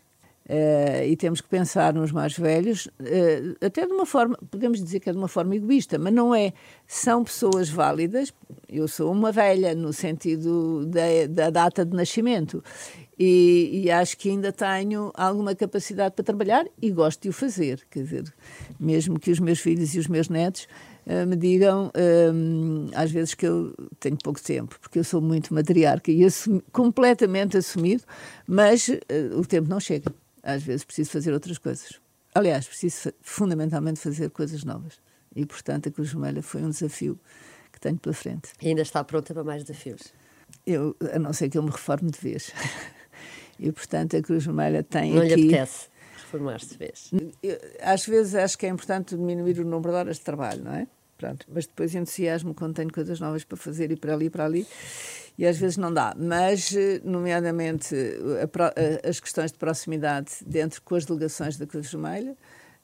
Uh, 0.46 1.02
e 1.06 1.16
temos 1.16 1.40
que 1.40 1.48
pensar 1.48 1.94
nos 1.94 2.12
mais 2.12 2.36
velhos, 2.36 2.86
uh, 2.86 3.64
até 3.64 3.86
de 3.86 3.92
uma 3.92 4.04
forma, 4.04 4.38
podemos 4.50 4.82
dizer 4.82 5.00
que 5.00 5.08
é 5.08 5.12
de 5.12 5.18
uma 5.18 5.28
forma 5.28 5.56
egoísta, 5.56 5.98
mas 5.98 6.12
não 6.12 6.34
é. 6.34 6.52
São 6.86 7.24
pessoas 7.24 7.70
válidas. 7.70 8.30
Eu 8.68 8.86
sou 8.86 9.10
uma 9.10 9.32
velha 9.32 9.74
no 9.74 9.90
sentido 9.90 10.84
da, 10.84 11.26
da 11.30 11.48
data 11.48 11.82
de 11.82 11.96
nascimento 11.96 12.62
e, 13.18 13.84
e, 13.84 13.90
acho 13.90 14.18
que 14.18 14.28
ainda 14.28 14.52
tenho 14.52 15.10
alguma 15.14 15.54
capacidade 15.54 16.14
para 16.14 16.24
trabalhar 16.24 16.66
e 16.82 16.90
gosto 16.90 17.22
de 17.22 17.28
o 17.30 17.32
fazer. 17.32 17.80
Quer 17.90 18.02
dizer, 18.02 18.34
mesmo 18.78 19.18
que 19.18 19.30
os 19.30 19.40
meus 19.40 19.60
filhos 19.60 19.94
e 19.94 19.98
os 19.98 20.08
meus 20.08 20.28
netos 20.28 20.68
uh, 21.06 21.26
me 21.26 21.36
digam 21.36 21.90
às 22.94 23.10
vezes 23.10 23.32
que 23.32 23.46
eu 23.46 23.74
tenho 23.98 24.18
pouco 24.22 24.42
tempo, 24.42 24.76
porque 24.78 24.98
eu 24.98 25.04
sou 25.04 25.22
muito 25.22 25.54
matriarca 25.54 26.10
e 26.12 26.22
assumi, 26.22 26.62
completamente 26.70 27.56
assumido, 27.56 28.02
mas 28.46 28.90
o 29.38 29.46
tempo 29.46 29.70
não 29.70 29.80
chega 29.80 30.12
às 30.44 30.62
vezes 30.62 30.84
preciso 30.84 31.10
fazer 31.10 31.32
outras 31.32 31.58
coisas. 31.58 32.00
Aliás, 32.34 32.66
preciso 32.66 33.12
fundamentalmente 33.22 33.98
fazer 33.98 34.30
coisas 34.30 34.62
novas. 34.62 35.00
E, 35.34 35.44
portanto, 35.46 35.88
a 35.88 35.92
Cruz 35.92 36.12
Vermelha 36.12 36.42
foi 36.42 36.62
um 36.62 36.70
desafio 36.70 37.18
que 37.72 37.80
tenho 37.80 37.98
pela 37.98 38.14
frente. 38.14 38.50
E 38.60 38.68
ainda 38.68 38.82
está 38.82 39.02
pronta 39.02 39.32
para 39.32 39.42
mais 39.42 39.64
desafios? 39.64 40.12
Eu, 40.66 40.96
a 41.12 41.18
não 41.18 41.32
ser 41.32 41.48
que 41.48 41.58
eu 41.58 41.62
me 41.62 41.70
reforme 41.70 42.10
de 42.10 42.20
vez. 42.20 42.52
e, 43.58 43.72
portanto, 43.72 44.16
a 44.16 44.22
Cruz 44.22 44.44
Vermelha 44.44 44.82
tem 44.82 45.14
não 45.14 45.22
aqui... 45.22 45.30
Não 45.30 45.36
lhe 45.36 45.54
apetece 45.54 45.88
reformar-se 46.34 46.68
de 46.70 46.76
vez? 46.76 47.10
Eu, 47.42 47.58
às 47.80 48.04
vezes 48.06 48.34
acho 48.34 48.58
que 48.58 48.66
é 48.66 48.68
importante 48.68 49.16
diminuir 49.16 49.60
o 49.60 49.64
número 49.64 49.90
de 49.90 49.96
horas 49.96 50.16
de 50.16 50.22
trabalho, 50.22 50.64
não 50.64 50.74
é? 50.74 50.86
Pronto, 51.16 51.46
mas 51.48 51.66
depois 51.66 51.94
entusiasmo 51.94 52.54
quando 52.54 52.74
tenho 52.74 52.92
coisas 52.92 53.20
novas 53.20 53.44
para 53.44 53.56
fazer 53.56 53.90
e 53.92 53.96
para 53.96 54.14
ali 54.14 54.26
e 54.26 54.30
para 54.30 54.44
ali 54.44 54.66
e 55.36 55.46
às 55.46 55.58
vezes 55.58 55.76
não 55.76 55.92
dá. 55.92 56.14
Mas, 56.16 56.74
eh, 56.74 57.00
nomeadamente, 57.04 57.94
a, 57.94 59.06
a, 59.06 59.08
as 59.08 59.20
questões 59.20 59.52
de 59.52 59.58
proximidade 59.58 60.32
dentro 60.46 60.80
com 60.82 60.94
as 60.94 61.04
delegações 61.04 61.56
da 61.56 61.66
Cruz 61.66 61.90
Vermelha, 61.90 62.36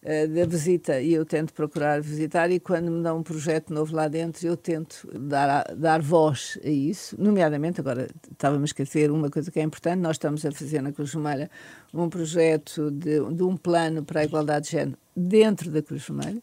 eh, 0.02 0.26
da 0.26 0.46
visita, 0.46 1.00
e 1.00 1.12
eu 1.12 1.24
tento 1.24 1.52
procurar 1.52 2.00
visitar, 2.00 2.50
e 2.50 2.58
quando 2.58 2.90
me 2.90 3.02
dão 3.02 3.18
um 3.18 3.22
projeto 3.22 3.72
novo 3.72 3.94
lá 3.94 4.08
dentro, 4.08 4.46
eu 4.46 4.56
tento 4.56 5.06
dar, 5.12 5.74
dar 5.76 6.00
voz 6.00 6.58
a 6.64 6.68
isso, 6.68 7.14
nomeadamente, 7.20 7.80
agora 7.80 8.08
estava-me 8.32 8.62
a 8.62 8.64
esquecer 8.64 9.10
uma 9.10 9.30
coisa 9.30 9.50
que 9.50 9.60
é 9.60 9.62
importante, 9.62 10.00
nós 10.00 10.16
estamos 10.16 10.44
a 10.44 10.50
fazer 10.50 10.80
na 10.80 10.90
Cruz 10.90 11.12
Vermelha 11.12 11.50
um 11.92 12.08
projeto 12.08 12.90
de, 12.90 13.20
de 13.32 13.42
um 13.42 13.56
plano 13.56 14.02
para 14.02 14.20
a 14.20 14.24
igualdade 14.24 14.66
de 14.66 14.72
género 14.72 14.98
dentro 15.14 15.70
da 15.70 15.82
Cruz 15.82 16.06
Vermelha, 16.06 16.42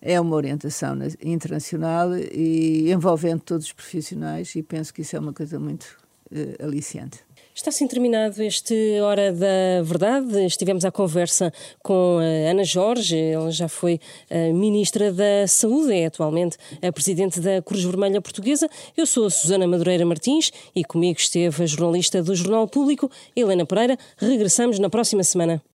é 0.00 0.20
uma 0.20 0.36
orientação 0.36 0.96
internacional 1.22 2.16
e 2.16 2.90
envolvendo 2.90 3.40
todos 3.40 3.66
os 3.66 3.72
profissionais 3.72 4.54
e 4.54 4.62
penso 4.62 4.92
que 4.92 5.02
isso 5.02 5.16
é 5.16 5.18
uma 5.18 5.32
coisa 5.32 5.58
muito 5.58 5.84
uh, 6.30 6.64
aliciante. 6.64 7.20
Está 7.58 7.70
assim 7.70 7.88
terminado 7.88 8.40
este 8.40 9.00
Hora 9.00 9.32
da 9.32 9.82
Verdade. 9.82 10.46
Estivemos 10.46 10.84
à 10.84 10.92
conversa 10.92 11.52
com 11.82 12.18
a 12.20 12.50
Ana 12.50 12.62
Jorge, 12.62 13.18
ela 13.18 13.50
já 13.50 13.66
foi 13.66 13.98
a 14.30 14.52
Ministra 14.52 15.12
da 15.12 15.44
Saúde, 15.48 15.92
é 15.92 16.06
atualmente 16.06 16.56
a 16.80 16.92
Presidente 16.92 17.40
da 17.40 17.60
Cruz 17.60 17.82
Vermelha 17.82 18.22
Portuguesa. 18.22 18.70
Eu 18.96 19.04
sou 19.06 19.26
a 19.26 19.30
Susana 19.30 19.66
Madureira 19.66 20.06
Martins 20.06 20.52
e 20.72 20.84
comigo 20.84 21.18
esteve 21.18 21.64
a 21.64 21.66
jornalista 21.66 22.22
do 22.22 22.32
Jornal 22.32 22.68
Público, 22.68 23.10
Helena 23.34 23.66
Pereira. 23.66 23.98
Regressamos 24.16 24.78
na 24.78 24.88
próxima 24.88 25.24
semana. 25.24 25.60